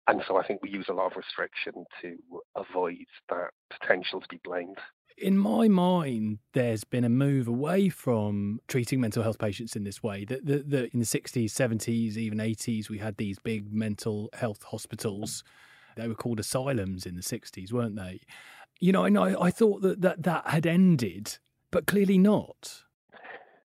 And 0.07 0.21
so 0.27 0.37
I 0.37 0.45
think 0.45 0.61
we 0.61 0.69
use 0.69 0.85
a 0.89 0.93
lot 0.93 1.11
of 1.11 1.17
restriction 1.17 1.85
to 2.01 2.17
avoid 2.55 3.05
that 3.29 3.49
potential 3.69 4.21
to 4.21 4.27
be 4.29 4.39
blamed. 4.43 4.77
In 5.17 5.37
my 5.37 5.67
mind, 5.67 6.39
there's 6.53 6.83
been 6.83 7.05
a 7.05 7.09
move 7.09 7.47
away 7.47 7.89
from 7.89 8.59
treating 8.67 8.99
mental 8.99 9.23
health 9.23 9.39
patients 9.39 9.75
in 9.75 9.83
this 9.83 10.03
way. 10.03 10.25
That, 10.25 10.45
that, 10.45 10.69
that 10.69 10.93
in 10.93 10.99
the 10.99 11.05
60s, 11.05 11.45
70s, 11.45 12.17
even 12.17 12.37
80s, 12.37 12.89
we 12.89 12.99
had 12.99 13.17
these 13.17 13.39
big 13.39 13.73
mental 13.73 14.29
health 14.33 14.63
hospitals. 14.63 15.43
They 15.95 16.07
were 16.09 16.15
called 16.15 16.39
asylums 16.39 17.05
in 17.05 17.15
the 17.15 17.21
60s, 17.21 17.71
weren't 17.71 17.95
they? 17.95 18.19
You 18.79 18.91
know, 18.91 19.05
and 19.05 19.17
I, 19.17 19.35
I 19.39 19.51
thought 19.51 19.81
that, 19.81 20.01
that 20.01 20.23
that 20.23 20.47
had 20.47 20.65
ended, 20.65 21.37
but 21.71 21.87
clearly 21.87 22.17
not. 22.17 22.83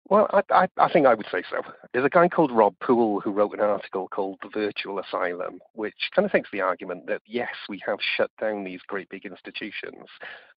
Well, 0.07 0.29
I, 0.31 0.43
I, 0.51 0.67
I, 0.77 0.91
think 0.91 1.07
I 1.07 1.15
would 1.15 1.25
say 1.31 1.41
so. 1.49 1.61
There's 1.91 2.05
a 2.05 2.09
guy 2.09 2.27
called 2.27 2.51
Rob 2.51 2.75
Poole 2.79 3.21
who 3.21 3.31
wrote 3.31 3.53
an 3.55 3.59
article 3.59 4.07
called 4.07 4.37
The 4.43 4.49
Virtual 4.49 4.99
Asylum, 4.99 5.59
which 5.73 6.11
kind 6.15 6.27
of 6.27 6.31
takes 6.31 6.51
the 6.51 6.61
argument 6.61 7.07
that 7.07 7.21
yes, 7.25 7.49
we 7.67 7.81
have 7.87 7.97
shut 8.15 8.29
down 8.39 8.63
these 8.63 8.81
great 8.85 9.09
big 9.09 9.25
institutions, 9.25 10.07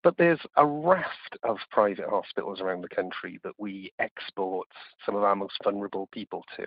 but 0.02 0.16
there's 0.16 0.40
a 0.56 0.66
raft 0.66 1.38
of 1.44 1.59
private 1.70 2.09
hospitals 2.09 2.61
around 2.61 2.82
the 2.82 2.88
country 2.88 3.38
that 3.44 3.54
we 3.56 3.92
export 4.00 4.66
some 5.04 5.14
of 5.14 5.22
our 5.22 5.37
most 5.37 5.62
vulnerable 5.62 6.09
people 6.11 6.44
to. 6.56 6.64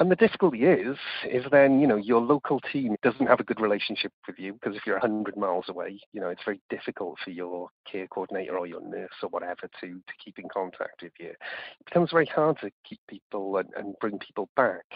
And 0.00 0.10
the 0.10 0.16
difficulty 0.16 0.64
is, 0.64 0.96
is 1.30 1.44
then, 1.50 1.78
you 1.78 1.86
know, 1.86 1.96
your 1.96 2.22
local 2.22 2.58
team 2.72 2.96
doesn't 3.02 3.26
have 3.26 3.38
a 3.38 3.44
good 3.44 3.60
relationship 3.60 4.10
with 4.26 4.38
you 4.38 4.54
because 4.54 4.74
if 4.74 4.86
you're 4.86 4.98
100 4.98 5.36
miles 5.36 5.66
away, 5.68 6.00
you 6.14 6.22
know, 6.22 6.30
it's 6.30 6.42
very 6.42 6.58
difficult 6.70 7.18
for 7.22 7.28
your 7.28 7.68
care 7.90 8.06
coordinator 8.06 8.56
or 8.56 8.66
your 8.66 8.80
nurse 8.80 9.10
or 9.22 9.28
whatever 9.28 9.68
to, 9.82 9.88
to 9.88 10.12
keep 10.24 10.38
in 10.38 10.48
contact 10.48 11.02
with 11.02 11.12
you. 11.20 11.28
It 11.28 11.84
becomes 11.84 12.12
very 12.12 12.24
hard 12.24 12.58
to 12.62 12.70
keep 12.88 13.00
people 13.10 13.58
and, 13.58 13.68
and 13.76 13.94
bring 14.00 14.18
people 14.18 14.48
back. 14.56 14.86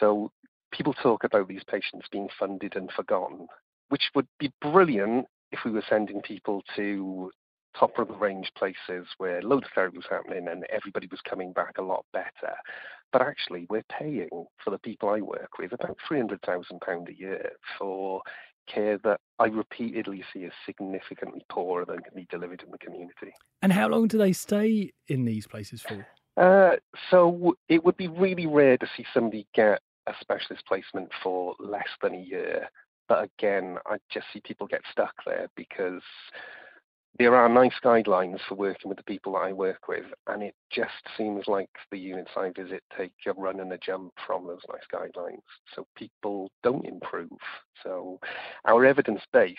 So 0.00 0.32
people 0.72 0.94
talk 0.94 1.24
about 1.24 1.46
these 1.46 1.64
patients 1.70 2.06
being 2.10 2.28
funded 2.38 2.74
and 2.74 2.90
forgotten, 2.90 3.46
which 3.90 4.04
would 4.14 4.26
be 4.40 4.50
brilliant 4.62 5.26
if 5.52 5.58
we 5.66 5.72
were 5.72 5.84
sending 5.90 6.22
people 6.22 6.62
to 6.74 7.30
top 7.78 7.98
of 7.98 8.08
the 8.08 8.14
range 8.14 8.50
places 8.56 9.06
where 9.18 9.42
loads 9.42 9.66
of 9.66 9.72
therapy 9.74 9.98
was 9.98 10.06
happening 10.08 10.48
and 10.48 10.64
everybody 10.70 11.08
was 11.10 11.20
coming 11.28 11.52
back 11.52 11.78
a 11.78 11.82
lot 11.82 12.04
better. 12.12 12.54
But 13.12 13.22
actually, 13.22 13.66
we're 13.70 13.84
paying 13.90 14.28
for 14.62 14.70
the 14.70 14.78
people 14.78 15.08
I 15.08 15.20
work 15.20 15.58
with 15.58 15.72
about 15.72 15.96
£300,000 16.10 17.08
a 17.08 17.14
year 17.14 17.52
for 17.78 18.22
care 18.66 18.98
that 19.04 19.20
I 19.38 19.46
repeatedly 19.46 20.24
see 20.32 20.40
is 20.40 20.52
significantly 20.64 21.44
poorer 21.50 21.84
than 21.84 22.00
can 22.00 22.14
be 22.14 22.26
delivered 22.30 22.62
in 22.64 22.70
the 22.70 22.78
community. 22.78 23.32
And 23.62 23.72
how 23.72 23.88
long 23.88 24.08
do 24.08 24.18
they 24.18 24.32
stay 24.32 24.90
in 25.08 25.24
these 25.24 25.46
places 25.46 25.82
for? 25.82 26.06
Uh, 26.36 26.76
so 27.10 27.54
it 27.68 27.84
would 27.84 27.96
be 27.96 28.08
really 28.08 28.46
rare 28.46 28.76
to 28.78 28.86
see 28.96 29.04
somebody 29.12 29.46
get 29.54 29.80
a 30.06 30.12
specialist 30.20 30.66
placement 30.66 31.10
for 31.22 31.54
less 31.58 31.88
than 32.02 32.14
a 32.14 32.20
year. 32.20 32.68
But 33.08 33.24
again, 33.38 33.76
I 33.86 33.98
just 34.10 34.26
see 34.32 34.40
people 34.40 34.66
get 34.66 34.80
stuck 34.90 35.14
there 35.26 35.48
because 35.56 36.02
there 37.18 37.36
are 37.36 37.48
NICE 37.48 37.78
guidelines 37.84 38.40
for 38.48 38.56
working 38.56 38.88
with 38.88 38.98
the 38.98 39.04
people 39.04 39.34
that 39.34 39.40
I 39.40 39.52
work 39.52 39.86
with, 39.86 40.04
and 40.26 40.42
it 40.42 40.54
just 40.70 40.90
seems 41.16 41.46
like 41.46 41.70
the 41.92 41.98
units 41.98 42.32
I 42.36 42.50
visit 42.50 42.82
take 42.96 43.12
a 43.26 43.32
run 43.34 43.60
and 43.60 43.72
a 43.72 43.78
jump 43.78 44.12
from 44.26 44.46
those 44.46 44.62
NICE 44.68 44.82
guidelines. 44.92 45.42
So 45.74 45.86
people 45.96 46.50
don't 46.64 46.84
improve. 46.84 47.30
So 47.84 48.18
our 48.64 48.84
evidence 48.84 49.20
base 49.32 49.56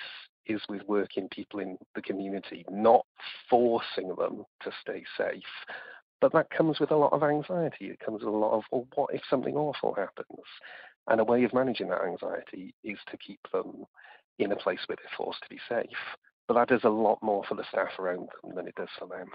is 0.48 0.62
with 0.68 0.82
working 0.88 1.30
people 1.30 1.62
in 1.62 1.78
the 1.96 2.02
community, 2.02 2.65
not 2.70 3.06
forcing 3.50 4.10
them 4.18 4.44
to 4.63 4.72
stay 4.82 5.04
safe. 5.18 5.41
But 6.20 6.34
that 6.34 6.50
comes 6.50 6.80
with 6.80 6.91
a 6.91 6.98
lot 6.98 7.13
of 7.13 7.24
anxiety. 7.24 7.86
It 7.86 8.00
comes 8.00 8.24
with 8.24 8.34
a 8.34 8.38
lot 8.38 8.54
of, 8.54 8.63
well, 8.72 8.88
what 8.96 9.13
if 9.13 9.22
something 9.30 9.56
awful 9.56 9.94
happens? 9.94 10.46
And 11.08 11.22
a 11.22 11.24
way 11.24 11.44
of 11.46 11.54
managing 11.54 11.89
that 11.89 12.04
anxiety 12.04 12.74
is 12.84 12.98
to 13.12 13.18
keep 13.18 13.39
them 13.54 13.86
in 14.39 14.52
a 14.52 14.56
place 14.58 14.80
where 14.88 14.98
they're 14.98 15.18
forced 15.18 15.41
to 15.44 15.50
be 15.50 15.60
safe 15.70 15.88
but 16.47 16.55
that 16.55 16.69
does 16.69 16.84
a 16.84 16.89
lot 16.89 17.19
more 17.21 17.43
for 17.47 17.55
the 17.55 17.65
staff 17.69 17.97
around 17.99 18.29
them 18.43 18.55
than 18.55 18.67
it 18.67 18.75
does 18.75 18.89
for 18.97 19.08
them. 19.08 19.29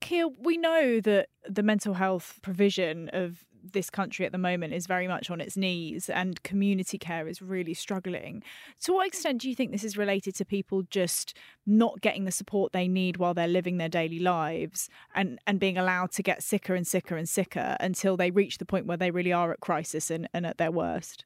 Keir, 0.00 0.28
we 0.28 0.56
know 0.56 1.00
that 1.00 1.28
the 1.48 1.62
mental 1.62 1.94
health 1.94 2.38
provision 2.42 3.08
of 3.12 3.44
this 3.72 3.90
country 3.90 4.24
at 4.24 4.32
the 4.32 4.38
moment 4.38 4.72
is 4.72 4.86
very 4.86 5.08
much 5.08 5.30
on 5.30 5.40
its 5.40 5.56
knees 5.56 6.08
and 6.08 6.42
community 6.42 6.98
care 6.98 7.26
is 7.26 7.42
really 7.42 7.74
struggling. 7.74 8.42
To 8.82 8.92
what 8.92 9.06
extent 9.06 9.42
do 9.42 9.48
you 9.48 9.54
think 9.54 9.72
this 9.72 9.84
is 9.84 9.96
related 9.96 10.34
to 10.36 10.44
people 10.44 10.82
just 10.84 11.36
not 11.66 12.00
getting 12.00 12.24
the 12.24 12.30
support 12.30 12.72
they 12.72 12.88
need 12.88 13.16
while 13.16 13.34
they're 13.34 13.48
living 13.48 13.78
their 13.78 13.88
daily 13.88 14.18
lives 14.18 14.88
and, 15.14 15.38
and 15.46 15.58
being 15.58 15.78
allowed 15.78 16.12
to 16.12 16.22
get 16.22 16.42
sicker 16.42 16.74
and 16.74 16.86
sicker 16.86 17.16
and 17.16 17.28
sicker 17.28 17.76
until 17.80 18.16
they 18.16 18.30
reach 18.30 18.58
the 18.58 18.66
point 18.66 18.86
where 18.86 18.96
they 18.96 19.10
really 19.10 19.32
are 19.32 19.52
at 19.52 19.60
crisis 19.60 20.10
and, 20.10 20.28
and 20.32 20.46
at 20.46 20.58
their 20.58 20.70
worst? 20.70 21.24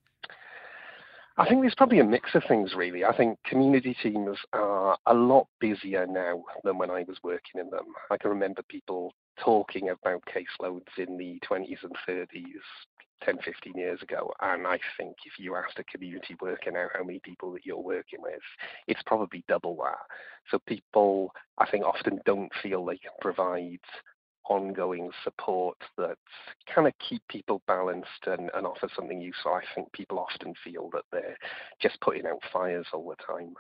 I 1.41 1.49
think 1.49 1.63
there's 1.63 1.75
probably 1.75 2.01
a 2.01 2.05
mix 2.05 2.35
of 2.35 2.43
things, 2.47 2.75
really. 2.77 3.03
I 3.03 3.17
think 3.17 3.39
community 3.47 3.97
teams 4.03 4.37
are 4.53 4.99
a 5.07 5.15
lot 5.15 5.47
busier 5.59 6.07
now 6.07 6.45
than 6.65 6.77
when 6.77 6.91
I 6.91 7.05
was 7.09 7.17
working 7.23 7.59
in 7.59 7.71
them. 7.71 7.87
I 8.11 8.19
can 8.19 8.29
remember 8.29 8.61
people 8.69 9.15
talking 9.43 9.89
about 9.89 10.23
caseloads 10.27 10.99
in 10.99 11.17
the 11.17 11.41
20s 11.51 11.83
and 11.83 11.97
30s 12.07 12.27
10, 13.25 13.39
15 13.43 13.73
years 13.75 14.03
ago. 14.03 14.31
And 14.43 14.67
I 14.67 14.79
think 14.99 15.17
if 15.25 15.39
you 15.39 15.57
asked 15.57 15.79
a 15.79 15.85
community 15.85 16.37
worker 16.43 16.73
now 16.73 16.89
how 16.93 17.05
many 17.05 17.21
people 17.21 17.53
that 17.53 17.65
you're 17.65 17.79
working 17.81 18.21
with, 18.21 18.43
it's 18.87 19.03
probably 19.07 19.43
double 19.49 19.77
that. 19.77 19.97
So 20.51 20.59
people, 20.67 21.33
I 21.57 21.71
think, 21.71 21.87
often 21.87 22.21
don't 22.27 22.53
feel 22.63 22.85
they 22.85 22.99
can 22.99 23.13
provide 23.23 23.81
ongoing 24.51 25.11
support 25.25 25.79
that 25.97 26.19
kind 26.75 26.87
of 26.87 26.93
keep 26.99 27.23
people 27.29 27.63
balanced 27.67 28.27
and, 28.27 28.51
and 28.55 28.67
offer 28.67 28.89
something 28.95 29.21
useful. 29.21 29.53
I 29.53 29.63
think 29.75 29.91
people 29.93 30.19
often 30.19 30.55
feel 30.63 30.91
that 30.93 31.05
they're 31.13 31.39
just 31.81 32.01
putting 32.01 32.27
out 32.27 32.41
fires 32.53 32.87
all 32.93 33.09
the 33.09 33.25
time. 33.25 33.55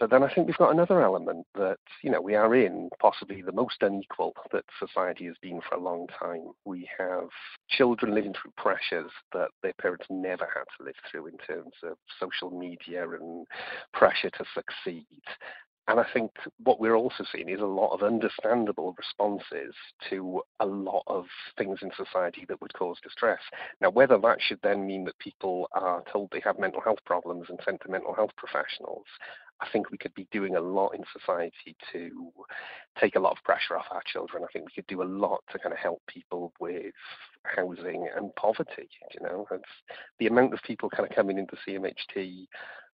But 0.00 0.10
then 0.10 0.24
I 0.24 0.34
think 0.34 0.48
we've 0.48 0.56
got 0.56 0.72
another 0.72 1.02
element 1.02 1.46
that, 1.54 1.78
you 2.02 2.10
know, 2.10 2.20
we 2.20 2.34
are 2.34 2.52
in 2.56 2.90
possibly 3.00 3.42
the 3.42 3.52
most 3.52 3.76
unequal 3.80 4.34
that 4.52 4.64
society 4.80 5.24
has 5.26 5.36
been 5.40 5.60
for 5.60 5.76
a 5.76 5.80
long 5.80 6.08
time. 6.18 6.48
We 6.64 6.88
have 6.98 7.28
children 7.68 8.12
living 8.12 8.34
through 8.34 8.52
pressures 8.56 9.12
that 9.32 9.50
their 9.62 9.72
parents 9.74 10.06
never 10.10 10.48
had 10.52 10.64
to 10.76 10.84
live 10.84 10.96
through 11.08 11.28
in 11.28 11.38
terms 11.38 11.74
of 11.84 11.96
social 12.18 12.50
media 12.50 13.08
and 13.08 13.46
pressure 13.92 14.30
to 14.30 14.44
succeed. 14.52 15.06
And 15.86 16.00
I 16.00 16.06
think 16.14 16.30
what 16.62 16.80
we're 16.80 16.96
also 16.96 17.24
seeing 17.30 17.50
is 17.50 17.60
a 17.60 17.66
lot 17.66 17.92
of 17.92 18.02
understandable 18.02 18.94
responses 18.96 19.74
to 20.08 20.40
a 20.60 20.66
lot 20.66 21.02
of 21.06 21.26
things 21.58 21.80
in 21.82 21.90
society 21.94 22.46
that 22.48 22.60
would 22.62 22.72
cause 22.72 22.96
distress. 23.02 23.40
Now, 23.82 23.90
whether 23.90 24.18
that 24.18 24.38
should 24.40 24.60
then 24.62 24.86
mean 24.86 25.04
that 25.04 25.18
people 25.18 25.68
are 25.72 26.02
told 26.10 26.30
they 26.30 26.40
have 26.42 26.58
mental 26.58 26.80
health 26.80 27.00
problems 27.04 27.46
and 27.50 27.60
sent 27.64 27.82
to 27.82 27.90
mental 27.90 28.14
health 28.14 28.30
professionals, 28.36 29.04
I 29.60 29.68
think 29.70 29.90
we 29.90 29.98
could 29.98 30.14
be 30.14 30.26
doing 30.32 30.56
a 30.56 30.60
lot 30.60 30.94
in 30.94 31.04
society 31.12 31.76
to 31.92 32.32
take 32.98 33.14
a 33.16 33.20
lot 33.20 33.36
of 33.36 33.44
pressure 33.44 33.76
off 33.76 33.86
our 33.90 34.02
children. 34.10 34.42
I 34.42 34.52
think 34.52 34.66
we 34.66 34.72
could 34.74 34.86
do 34.86 35.02
a 35.02 35.04
lot 35.04 35.42
to 35.52 35.58
kind 35.58 35.72
of 35.72 35.78
help 35.78 36.02
people 36.08 36.52
with 36.60 36.94
housing 37.44 38.08
and 38.16 38.34
poverty. 38.36 38.88
You 39.12 39.20
know, 39.20 39.46
it's 39.50 39.64
the 40.18 40.26
amount 40.28 40.54
of 40.54 40.62
people 40.62 40.88
kind 40.88 41.08
of 41.08 41.14
coming 41.14 41.38
into 41.38 41.56
CMHT 41.68 42.46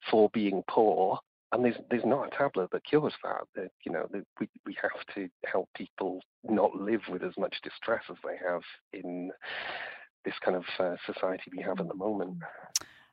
for 0.09 0.29
being 0.33 0.63
poor 0.67 1.19
and 1.55 1.65
there's 1.65 1.75
there's 1.89 2.05
not 2.05 2.27
a 2.27 2.37
tablet 2.37 2.69
that 2.71 2.85
cures 2.85 3.13
that. 3.23 3.41
that 3.55 3.71
you 3.85 3.91
know, 3.91 4.07
that 4.11 4.23
we 4.39 4.47
we 4.65 4.75
have 4.81 5.05
to 5.15 5.27
help 5.45 5.69
people 5.75 6.21
not 6.43 6.75
live 6.75 7.01
with 7.09 7.23
as 7.23 7.33
much 7.37 7.55
distress 7.63 8.03
as 8.09 8.17
they 8.23 8.37
have 8.47 8.61
in 8.93 9.31
this 10.23 10.35
kind 10.43 10.57
of 10.57 10.63
uh, 10.79 10.95
society 11.05 11.43
we 11.55 11.63
have 11.63 11.79
at 11.79 11.87
the 11.87 11.95
moment. 11.95 12.37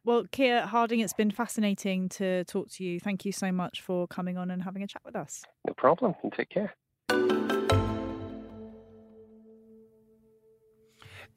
Well, 0.05 0.25
Keir 0.33 0.67
Harding, 0.67 1.01
it's 1.01 1.13
been 1.13 1.31
fascinating 1.31 2.09
to 2.11 2.43
talk 2.45 2.71
to 2.73 2.85
you. 2.85 2.99
Thank 2.99 3.25
you 3.25 3.31
so 3.31 3.53
much 3.53 3.81
for 3.81 4.09
coming 4.09 4.37
on 4.37 4.51
and 4.51 4.63
having 4.63 4.83
a 4.83 4.87
chat 4.87 5.03
with 5.05 5.15
us. 5.15 5.45
No 5.67 5.75
problem. 5.75 6.15
And 6.25 6.33
take 6.33 6.49
care. 6.49 6.75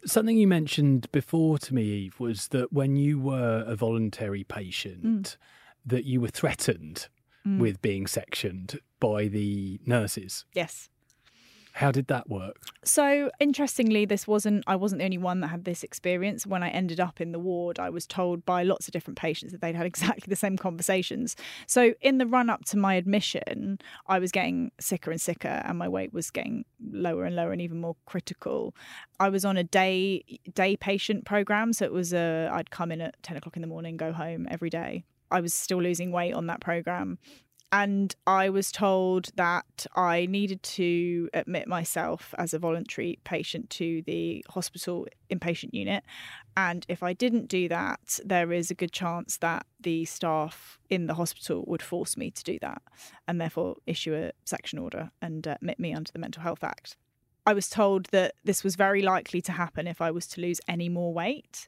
Something 0.06 0.38
you 0.38 0.48
mentioned 0.48 1.12
before 1.12 1.60
to 1.60 1.74
me, 1.76 1.84
Eve, 1.84 2.20
was 2.20 2.48
that 2.50 2.74
when 2.74 2.96
you 2.96 3.20
were 3.20 3.64
a 3.68 3.76
voluntary 3.76 4.44
patient, 4.44 5.04
mm 5.04 5.36
that 5.86 6.06
you 6.06 6.22
were 6.22 6.30
threatened 6.30 7.08
mm. 7.46 7.60
with 7.60 7.82
being 7.82 8.08
sectioned 8.08 8.80
by 9.00 9.28
the 9.28 9.80
nurses. 9.86 10.46
Yes. 10.54 10.90
How 11.76 11.92
did 11.92 12.08
that 12.08 12.30
work? 12.30 12.56
So 12.86 13.30
interestingly, 13.38 14.06
this 14.06 14.26
wasn't 14.26 14.64
I 14.66 14.78
wasn't 14.78 15.00
the 15.00 15.06
only 15.06 15.18
one 15.18 15.42
that 15.42 15.48
had 15.48 15.66
this 15.66 15.84
experience. 15.84 16.48
When 16.48 16.64
I 16.64 16.70
ended 16.70 17.02
up 17.02 17.20
in 17.20 17.34
the 17.34 17.40
ward, 17.40 17.80
I 17.80 17.90
was 17.90 18.08
told 18.08 18.46
by 18.46 18.64
lots 18.64 18.88
of 18.88 18.94
different 18.94 19.18
patients 19.18 19.52
that 19.52 19.60
they'd 19.60 19.76
had 19.76 19.86
exactly 19.94 20.24
the 20.30 20.38
same 20.38 20.56
conversations. 20.56 21.36
So 21.68 21.94
in 22.00 22.18
the 22.18 22.26
run 22.26 22.50
up 22.50 22.64
to 22.68 22.78
my 22.78 22.94
admission, 22.94 23.80
I 24.08 24.20
was 24.20 24.32
getting 24.32 24.72
sicker 24.80 25.12
and 25.12 25.20
sicker, 25.20 25.62
and 25.66 25.78
my 25.78 25.90
weight 25.90 26.14
was 26.14 26.32
getting 26.32 26.64
lower 26.82 27.26
and 27.26 27.36
lower 27.36 27.52
and 27.52 27.62
even 27.62 27.82
more 27.82 27.98
critical. 28.06 28.74
I 29.20 29.28
was 29.28 29.44
on 29.44 29.58
a 29.58 29.64
day 29.66 30.24
day 30.54 30.78
patient 30.78 31.26
program, 31.26 31.74
so 31.74 31.84
it 31.84 31.92
was 31.92 32.14
a 32.14 32.50
I'd 32.54 32.72
come 32.72 32.90
in 32.90 33.02
at 33.02 33.22
ten 33.22 33.36
o'clock 33.36 33.58
in 33.58 33.62
the 33.62 33.68
morning, 33.68 33.98
go 33.98 34.14
home 34.14 34.48
every 34.50 34.70
day. 34.70 35.04
I 35.32 35.42
was 35.42 35.54
still 35.54 35.82
losing 35.82 36.12
weight 36.12 36.34
on 36.34 36.48
that 36.48 36.62
program 36.62 37.18
and 37.72 38.16
I 38.26 38.50
was 38.50 38.72
told 38.72 39.32
that 39.36 39.86
I 39.96 40.28
needed 40.28 40.64
to 40.64 41.30
admit 41.34 41.68
myself 41.68 42.34
as 42.38 42.54
a 42.54 42.60
voluntary 42.60 43.20
patient 43.26 43.70
to 43.72 44.02
the 44.04 44.46
hospital 44.50 45.08
inpatient 45.30 45.74
unit. 45.74 46.04
And 46.56 46.86
if 46.88 47.04
I 47.04 47.12
didn't 47.12 47.50
do 47.50 47.68
that, 47.68 48.20
there 48.24 48.54
is 48.54 48.72
a 48.72 48.76
good 48.76 48.94
chance 48.94 49.38
that 49.40 49.66
the 49.80 50.06
staff 50.06 50.80
in 50.90 51.08
the 51.08 51.16
hospital 51.16 51.66
would 51.68 51.82
force 51.82 52.16
me 52.16 52.32
to 52.32 52.44
do 52.44 52.58
that 52.62 52.82
and 53.28 53.42
therefore 53.42 53.76
issue 53.86 54.16
a 54.16 54.32
section 54.46 54.80
order 54.80 55.12
and 55.22 55.46
admit 55.46 55.80
me 55.80 55.94
under 55.94 56.12
the 56.12 56.20
Mental 56.20 56.44
Health 56.44 56.64
Act. 56.64 56.96
I 57.46 57.54
was 57.54 57.70
told 57.70 58.06
that 58.08 58.36
this 58.44 58.64
was 58.64 58.76
very 58.76 59.02
likely 59.02 59.42
to 59.42 59.52
happen 59.52 59.86
if 59.86 60.02
I 60.02 60.12
was 60.12 60.28
to 60.28 60.42
lose 60.42 60.62
any 60.68 60.88
more 60.88 61.14
weight 61.14 61.68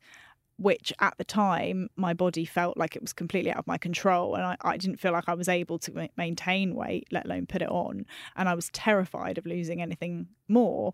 which 0.57 0.91
at 0.99 1.15
the 1.17 1.23
time 1.23 1.87
my 1.95 2.13
body 2.13 2.43
felt 2.43 2.77
like 2.77 2.95
it 2.95 3.01
was 3.01 3.13
completely 3.13 3.51
out 3.51 3.57
of 3.57 3.67
my 3.67 3.77
control 3.77 4.35
and 4.35 4.43
I, 4.43 4.57
I 4.61 4.77
didn't 4.77 4.97
feel 4.97 5.11
like 5.11 5.29
I 5.29 5.35
was 5.35 5.47
able 5.47 5.77
to 5.79 5.91
ma- 5.93 6.07
maintain 6.17 6.73
weight, 6.73 7.07
let 7.11 7.25
alone 7.25 7.45
put 7.45 7.61
it 7.61 7.69
on. 7.69 8.05
And 8.35 8.49
I 8.49 8.55
was 8.55 8.69
terrified 8.69 9.37
of 9.37 9.45
losing 9.45 9.81
anything 9.81 10.27
more 10.47 10.93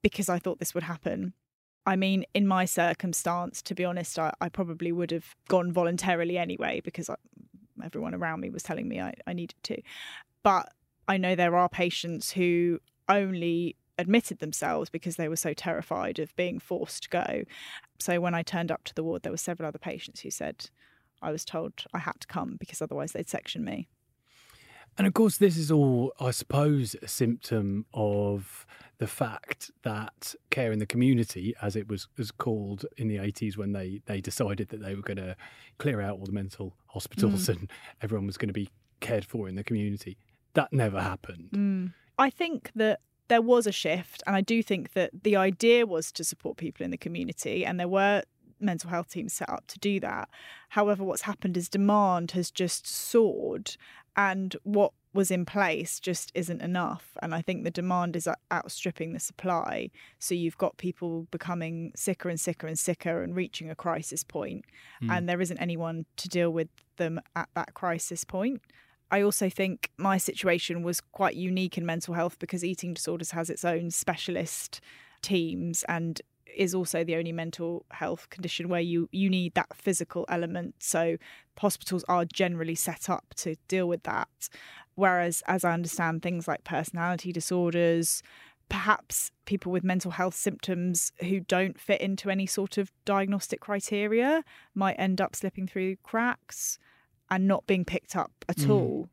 because 0.00 0.28
I 0.28 0.38
thought 0.38 0.58
this 0.58 0.74
would 0.74 0.84
happen. 0.84 1.34
I 1.84 1.96
mean, 1.96 2.24
in 2.32 2.46
my 2.46 2.64
circumstance, 2.64 3.60
to 3.62 3.74
be 3.74 3.84
honest, 3.84 4.18
I, 4.18 4.32
I 4.40 4.48
probably 4.48 4.92
would 4.92 5.10
have 5.10 5.34
gone 5.48 5.72
voluntarily 5.72 6.38
anyway 6.38 6.80
because 6.82 7.10
I, 7.10 7.16
everyone 7.84 8.14
around 8.14 8.40
me 8.40 8.50
was 8.50 8.62
telling 8.62 8.88
me 8.88 9.00
I, 9.00 9.14
I 9.26 9.34
needed 9.34 9.62
to. 9.64 9.82
But 10.42 10.72
I 11.06 11.18
know 11.18 11.34
there 11.34 11.56
are 11.56 11.68
patients 11.68 12.32
who 12.32 12.78
only 13.08 13.76
admitted 13.98 14.38
themselves 14.38 14.90
because 14.90 15.16
they 15.16 15.28
were 15.28 15.36
so 15.36 15.52
terrified 15.52 16.18
of 16.18 16.34
being 16.36 16.58
forced 16.58 17.04
to 17.04 17.08
go. 17.10 17.42
So 17.98 18.20
when 18.20 18.34
I 18.34 18.42
turned 18.42 18.72
up 18.72 18.84
to 18.84 18.94
the 18.94 19.04
ward, 19.04 19.22
there 19.22 19.32
were 19.32 19.38
several 19.38 19.68
other 19.68 19.78
patients 19.78 20.20
who 20.20 20.30
said 20.30 20.70
I 21.20 21.30
was 21.30 21.44
told 21.44 21.84
I 21.94 21.98
had 21.98 22.20
to 22.20 22.26
come 22.26 22.56
because 22.58 22.82
otherwise 22.82 23.12
they'd 23.12 23.28
section 23.28 23.64
me. 23.64 23.88
And 24.98 25.06
of 25.06 25.14
course, 25.14 25.38
this 25.38 25.56
is 25.56 25.70
all, 25.70 26.12
I 26.20 26.32
suppose, 26.32 26.94
a 27.00 27.08
symptom 27.08 27.86
of 27.94 28.66
the 28.98 29.06
fact 29.06 29.70
that 29.84 30.34
care 30.50 30.70
in 30.70 30.80
the 30.80 30.86
community, 30.86 31.54
as 31.62 31.76
it 31.76 31.88
was, 31.88 32.08
was 32.18 32.30
called 32.30 32.84
in 32.98 33.08
the 33.08 33.16
80s 33.16 33.56
when 33.56 33.72
they, 33.72 34.02
they 34.04 34.20
decided 34.20 34.68
that 34.68 34.82
they 34.82 34.94
were 34.94 35.02
going 35.02 35.16
to 35.16 35.34
clear 35.78 36.02
out 36.02 36.18
all 36.18 36.26
the 36.26 36.32
mental 36.32 36.76
hospitals 36.88 37.46
mm. 37.46 37.56
and 37.56 37.70
everyone 38.02 38.26
was 38.26 38.36
going 38.36 38.50
to 38.50 38.52
be 38.52 38.68
cared 39.00 39.24
for 39.24 39.48
in 39.48 39.54
the 39.54 39.64
community, 39.64 40.18
that 40.54 40.72
never 40.72 41.00
happened. 41.00 41.48
Mm. 41.54 41.92
I 42.18 42.28
think 42.28 42.70
that 42.74 43.00
there 43.32 43.40
was 43.40 43.66
a 43.66 43.72
shift, 43.72 44.22
and 44.26 44.36
I 44.36 44.42
do 44.42 44.62
think 44.62 44.92
that 44.92 45.10
the 45.22 45.36
idea 45.36 45.86
was 45.86 46.12
to 46.12 46.22
support 46.22 46.58
people 46.58 46.84
in 46.84 46.90
the 46.90 46.98
community, 46.98 47.64
and 47.64 47.80
there 47.80 47.88
were 47.88 48.22
mental 48.60 48.90
health 48.90 49.08
teams 49.08 49.32
set 49.32 49.48
up 49.48 49.66
to 49.68 49.78
do 49.78 49.98
that. 50.00 50.28
However, 50.68 51.02
what's 51.02 51.22
happened 51.22 51.56
is 51.56 51.70
demand 51.70 52.32
has 52.32 52.50
just 52.50 52.86
soared, 52.86 53.74
and 54.16 54.54
what 54.64 54.92
was 55.14 55.30
in 55.30 55.46
place 55.46 55.98
just 55.98 56.30
isn't 56.34 56.60
enough. 56.60 57.16
And 57.22 57.34
I 57.34 57.40
think 57.40 57.64
the 57.64 57.70
demand 57.70 58.16
is 58.16 58.28
outstripping 58.52 59.14
the 59.14 59.20
supply. 59.20 59.90
So 60.18 60.34
you've 60.34 60.58
got 60.58 60.76
people 60.76 61.26
becoming 61.30 61.92
sicker 61.96 62.28
and 62.28 62.38
sicker 62.38 62.66
and 62.66 62.78
sicker 62.78 63.22
and 63.22 63.34
reaching 63.34 63.70
a 63.70 63.74
crisis 63.74 64.24
point, 64.24 64.66
mm. 65.02 65.10
and 65.10 65.26
there 65.26 65.40
isn't 65.40 65.58
anyone 65.58 66.04
to 66.18 66.28
deal 66.28 66.50
with 66.50 66.68
them 66.98 67.18
at 67.34 67.48
that 67.54 67.72
crisis 67.72 68.24
point. 68.24 68.60
I 69.12 69.20
also 69.20 69.50
think 69.50 69.90
my 69.98 70.16
situation 70.16 70.82
was 70.82 71.02
quite 71.02 71.36
unique 71.36 71.76
in 71.76 71.84
mental 71.84 72.14
health 72.14 72.38
because 72.38 72.64
eating 72.64 72.94
disorders 72.94 73.32
has 73.32 73.50
its 73.50 73.62
own 73.62 73.90
specialist 73.90 74.80
teams 75.20 75.84
and 75.86 76.20
is 76.56 76.74
also 76.74 77.04
the 77.04 77.16
only 77.16 77.30
mental 77.30 77.84
health 77.90 78.30
condition 78.30 78.68
where 78.70 78.80
you 78.80 79.10
you 79.12 79.28
need 79.28 79.54
that 79.54 79.74
physical 79.74 80.24
element. 80.30 80.76
So 80.78 81.18
hospitals 81.58 82.04
are 82.08 82.24
generally 82.24 82.74
set 82.74 83.10
up 83.10 83.34
to 83.36 83.56
deal 83.68 83.86
with 83.86 84.02
that. 84.04 84.48
Whereas 84.94 85.42
as 85.46 85.62
i 85.64 85.72
understand 85.72 86.22
things 86.22 86.48
like 86.48 86.64
personality 86.64 87.32
disorders 87.32 88.22
perhaps 88.68 89.30
people 89.44 89.70
with 89.70 89.84
mental 89.84 90.12
health 90.12 90.34
symptoms 90.34 91.12
who 91.20 91.40
don't 91.40 91.78
fit 91.78 92.00
into 92.00 92.30
any 92.30 92.46
sort 92.46 92.78
of 92.78 92.90
diagnostic 93.04 93.60
criteria 93.60 94.42
might 94.74 94.94
end 94.94 95.20
up 95.20 95.36
slipping 95.36 95.66
through 95.66 95.96
cracks 96.02 96.78
and 97.32 97.48
not 97.48 97.66
being 97.66 97.84
picked 97.84 98.14
up 98.14 98.30
at 98.48 98.58
mm. 98.58 98.70
all. 98.70 99.08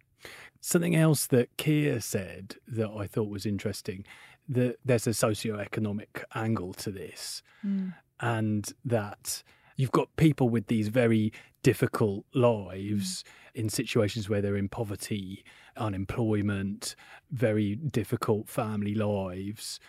Something 0.59 0.93
else 0.93 1.25
that 1.27 1.55
Keir 1.55 2.01
said 2.01 2.55
that 2.67 2.89
I 2.89 3.07
thought 3.07 3.29
was 3.29 3.45
interesting 3.45 4.05
that 4.49 4.75
there's 4.83 5.07
a 5.07 5.13
socio-economic 5.13 6.25
angle 6.35 6.73
to 6.73 6.91
this, 6.91 7.41
mm. 7.65 7.93
and 8.19 8.73
that 8.83 9.41
you've 9.77 9.93
got 9.93 10.13
people 10.17 10.49
with 10.49 10.67
these 10.67 10.89
very 10.89 11.31
difficult 11.63 12.25
lives 12.33 13.23
mm. 13.23 13.61
in 13.61 13.69
situations 13.69 14.27
where 14.27 14.41
they're 14.41 14.57
in 14.57 14.67
poverty, 14.67 15.45
unemployment, 15.77 16.95
very 17.31 17.75
difficult 17.75 18.49
family 18.49 18.95
lives, 18.95 19.79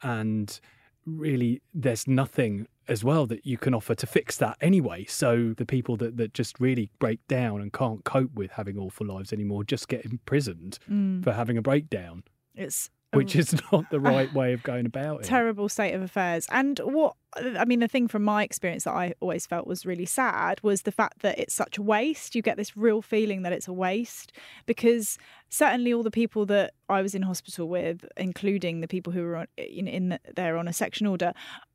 and 0.00 0.60
really 1.04 1.60
there's 1.74 2.06
nothing 2.06 2.68
as 2.90 3.04
well 3.04 3.24
that 3.26 3.46
you 3.46 3.56
can 3.56 3.72
offer 3.72 3.94
to 3.94 4.06
fix 4.06 4.36
that 4.38 4.56
anyway. 4.60 5.04
So 5.04 5.54
the 5.56 5.64
people 5.64 5.96
that, 5.98 6.16
that 6.16 6.34
just 6.34 6.58
really 6.58 6.90
break 6.98 7.26
down 7.28 7.62
and 7.62 7.72
can't 7.72 8.04
cope 8.04 8.34
with 8.34 8.50
having 8.50 8.76
awful 8.76 9.06
lives 9.06 9.32
anymore 9.32 9.62
just 9.62 9.88
get 9.88 10.04
imprisoned 10.04 10.78
mm. 10.90 11.22
for 11.22 11.32
having 11.32 11.56
a 11.56 11.62
breakdown. 11.62 12.24
It's 12.54 12.90
which 13.12 13.34
is 13.34 13.54
not 13.72 13.90
the 13.90 14.00
right 14.00 14.32
way 14.34 14.52
of 14.52 14.62
going 14.62 14.86
about 14.86 15.20
it. 15.20 15.26
Terrible 15.26 15.68
state 15.68 15.94
of 15.94 16.02
affairs. 16.02 16.46
And 16.50 16.78
what 16.80 17.14
I 17.36 17.64
mean, 17.64 17.78
the 17.78 17.88
thing 17.88 18.08
from 18.08 18.24
my 18.24 18.42
experience 18.42 18.84
that 18.84 18.94
I 18.94 19.14
always 19.20 19.46
felt 19.46 19.66
was 19.66 19.86
really 19.86 20.04
sad 20.04 20.60
was 20.62 20.82
the 20.82 20.92
fact 20.92 21.20
that 21.20 21.38
it's 21.38 21.54
such 21.54 21.78
a 21.78 21.82
waste. 21.82 22.34
You 22.34 22.42
get 22.42 22.56
this 22.56 22.76
real 22.76 23.02
feeling 23.02 23.42
that 23.42 23.52
it's 23.52 23.68
a 23.68 23.72
waste 23.72 24.32
because 24.66 25.16
certainly 25.48 25.92
all 25.92 26.02
the 26.02 26.10
people 26.10 26.44
that 26.46 26.74
I 26.88 27.02
was 27.02 27.14
in 27.14 27.22
hospital 27.22 27.68
with, 27.68 28.04
including 28.16 28.80
the 28.80 28.88
people 28.88 29.12
who 29.12 29.22
were 29.22 29.36
on, 29.36 29.46
in, 29.56 29.86
in 29.86 30.18
there 30.34 30.56
on 30.56 30.66
a 30.66 30.72
section 30.72 31.06
order, 31.06 31.32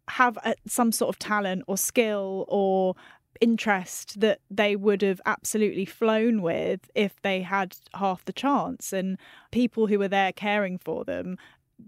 have 0.09 0.37
a, 0.43 0.55
some 0.67 0.91
sort 0.91 1.13
of 1.13 1.19
talent 1.19 1.63
or 1.67 1.77
skill 1.77 2.45
or 2.47 2.95
interest 3.41 4.19
that 4.21 4.39
they 4.49 4.75
would 4.75 5.01
have 5.01 5.19
absolutely 5.25 5.85
flown 5.85 6.41
with 6.41 6.89
if 6.95 7.21
they 7.21 7.41
had 7.41 7.75
half 7.93 8.23
the 8.25 8.33
chance. 8.33 8.93
And 8.93 9.17
people 9.51 9.87
who 9.87 10.01
are 10.01 10.07
there 10.07 10.31
caring 10.31 10.77
for 10.77 11.03
them 11.03 11.37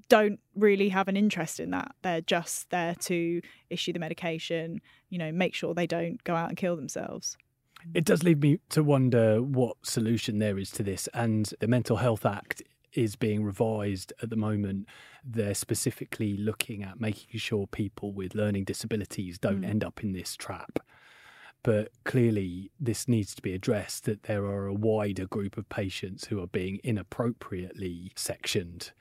don't 0.09 0.39
really 0.55 0.89
have 0.89 1.07
an 1.07 1.15
interest 1.15 1.59
in 1.59 1.71
that. 1.71 1.95
They're 2.01 2.21
just 2.21 2.69
there 2.69 2.95
to 2.95 3.41
issue 3.69 3.93
the 3.93 3.99
medication, 3.99 4.81
you 5.09 5.17
know, 5.17 5.31
make 5.31 5.53
sure 5.53 5.73
they 5.73 5.87
don't 5.87 6.21
go 6.23 6.35
out 6.35 6.49
and 6.49 6.57
kill 6.57 6.75
themselves. 6.75 7.37
It 7.93 8.05
does 8.05 8.23
leave 8.23 8.39
me 8.39 8.59
to 8.69 8.83
wonder 8.83 9.41
what 9.41 9.77
solution 9.83 10.39
there 10.39 10.57
is 10.57 10.71
to 10.71 10.83
this. 10.83 11.07
And 11.13 11.53
the 11.59 11.67
Mental 11.67 11.97
Health 11.97 12.25
Act 12.25 12.63
is 12.97 13.15
being 13.15 13.43
revised 13.43 14.11
at 14.21 14.29
the 14.29 14.35
moment. 14.35 14.87
They're 15.23 15.53
specifically 15.53 16.35
looking 16.35 16.83
at 16.83 16.99
making 16.99 17.39
sure 17.39 17.67
people 17.67 18.11
with 18.11 18.35
learning 18.35 18.63
disabilities 18.63 19.37
don't 19.37 19.61
mm. 19.61 19.69
end 19.69 19.83
up 19.83 20.03
in 20.03 20.13
this 20.13 20.35
trap. 20.35 20.79
But 21.63 21.91
clearly, 22.05 22.71
this 22.79 23.07
needs 23.07 23.35
to 23.35 23.41
be 23.41 23.53
addressed 23.53 24.05
that 24.05 24.23
there 24.23 24.45
are 24.45 24.67
a 24.67 24.73
wider 24.73 25.25
group 25.25 25.57
of 25.57 25.69
patients 25.69 26.25
who 26.25 26.41
are 26.41 26.47
being 26.47 26.79
inappropriately 26.83 28.13
sectioned. 28.15 28.91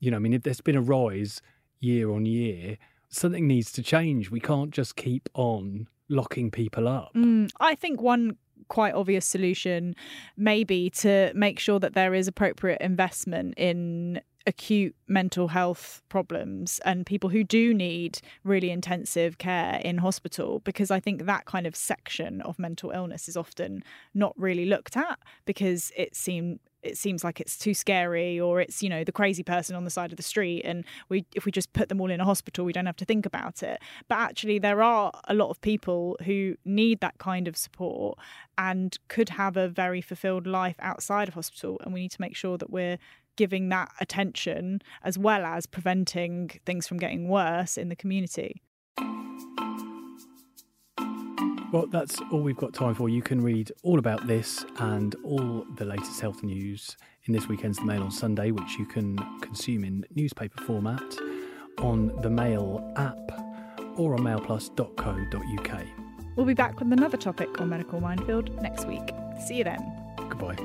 You 0.00 0.10
know, 0.10 0.16
I 0.16 0.20
mean, 0.20 0.34
if 0.34 0.42
there's 0.42 0.60
been 0.60 0.76
a 0.76 0.82
rise 0.82 1.40
year 1.80 2.10
on 2.10 2.26
year, 2.26 2.76
something 3.08 3.46
needs 3.46 3.72
to 3.72 3.82
change. 3.82 4.30
We 4.30 4.40
can't 4.40 4.70
just 4.70 4.96
keep 4.96 5.28
on 5.34 5.88
locking 6.08 6.50
people 6.50 6.88
up. 6.88 7.12
Mm, 7.14 7.50
I 7.60 7.74
think 7.74 8.00
one 8.00 8.36
quite 8.68 8.94
obvious 8.94 9.26
solution 9.26 9.94
maybe 10.36 10.90
to 10.90 11.32
make 11.34 11.58
sure 11.58 11.78
that 11.78 11.94
there 11.94 12.14
is 12.14 12.28
appropriate 12.28 12.80
investment 12.80 13.54
in 13.56 14.20
acute 14.46 14.96
mental 15.06 15.48
health 15.48 16.02
problems 16.08 16.80
and 16.86 17.04
people 17.04 17.28
who 17.28 17.44
do 17.44 17.74
need 17.74 18.18
really 18.44 18.70
intensive 18.70 19.36
care 19.36 19.78
in 19.84 19.98
hospital 19.98 20.60
because 20.60 20.90
I 20.90 21.00
think 21.00 21.26
that 21.26 21.44
kind 21.44 21.66
of 21.66 21.76
section 21.76 22.40
of 22.40 22.58
mental 22.58 22.90
illness 22.90 23.28
is 23.28 23.36
often 23.36 23.84
not 24.14 24.32
really 24.38 24.64
looked 24.64 24.96
at 24.96 25.18
because 25.44 25.92
it 25.96 26.16
seem 26.16 26.60
it 26.82 26.96
seems 26.96 27.24
like 27.24 27.40
it's 27.40 27.58
too 27.58 27.74
scary 27.74 28.38
or 28.38 28.60
it's 28.60 28.82
you 28.82 28.88
know 28.88 29.04
the 29.04 29.12
crazy 29.12 29.42
person 29.42 29.74
on 29.74 29.84
the 29.84 29.90
side 29.90 30.12
of 30.12 30.16
the 30.16 30.22
street 30.22 30.62
and 30.64 30.84
we 31.08 31.24
if 31.34 31.44
we 31.44 31.52
just 31.52 31.72
put 31.72 31.88
them 31.88 32.00
all 32.00 32.10
in 32.10 32.20
a 32.20 32.24
hospital 32.24 32.64
we 32.64 32.72
don't 32.72 32.86
have 32.86 32.96
to 32.96 33.04
think 33.04 33.26
about 33.26 33.62
it. 33.62 33.80
But 34.08 34.16
actually 34.16 34.58
there 34.58 34.82
are 34.82 35.12
a 35.26 35.34
lot 35.34 35.50
of 35.50 35.60
people 35.60 36.16
who 36.24 36.56
need 36.64 37.00
that 37.00 37.18
kind 37.18 37.48
of 37.48 37.56
support 37.56 38.18
and 38.56 38.96
could 39.08 39.30
have 39.30 39.56
a 39.56 39.68
very 39.68 40.00
fulfilled 40.00 40.46
life 40.46 40.76
outside 40.80 41.28
of 41.28 41.34
hospital 41.34 41.80
and 41.84 41.92
we 41.92 42.00
need 42.00 42.12
to 42.12 42.20
make 42.20 42.36
sure 42.36 42.58
that 42.58 42.70
we're 42.70 42.98
giving 43.36 43.68
that 43.68 43.90
attention 44.00 44.82
as 45.04 45.16
well 45.16 45.44
as 45.44 45.64
preventing 45.64 46.50
things 46.66 46.88
from 46.88 46.96
getting 46.96 47.28
worse 47.28 47.78
in 47.78 47.88
the 47.88 47.96
community 47.96 48.60
Well, 51.70 51.86
that's 51.86 52.18
all 52.32 52.40
we've 52.40 52.56
got 52.56 52.72
time 52.72 52.94
for. 52.94 53.08
You 53.10 53.20
can 53.20 53.42
read 53.42 53.72
all 53.82 53.98
about 53.98 54.26
this 54.26 54.64
and 54.78 55.14
all 55.22 55.66
the 55.76 55.84
latest 55.84 56.18
health 56.20 56.42
news 56.42 56.96
in 57.24 57.34
this 57.34 57.46
weekend's 57.46 57.78
The 57.78 57.84
Mail 57.84 58.02
on 58.02 58.10
Sunday, 58.10 58.52
which 58.52 58.78
you 58.78 58.86
can 58.86 59.16
consume 59.40 59.84
in 59.84 60.04
newspaper 60.14 60.62
format 60.64 61.02
on 61.76 62.18
the 62.22 62.30
Mail 62.30 62.90
app 62.96 63.18
or 63.96 64.14
on 64.14 64.20
mailplus.co.uk. 64.20 65.82
we'll 66.36 66.46
be 66.46 66.54
back 66.54 66.78
with 66.78 66.92
another 66.92 67.16
topic 67.16 67.60
on 67.60 67.68
medical 67.68 68.00
minefield 68.00 68.50
next 68.62 68.86
week 68.86 69.10
see 69.44 69.56
you 69.58 69.64
then 69.64 69.78
Goodbye. 70.28 70.56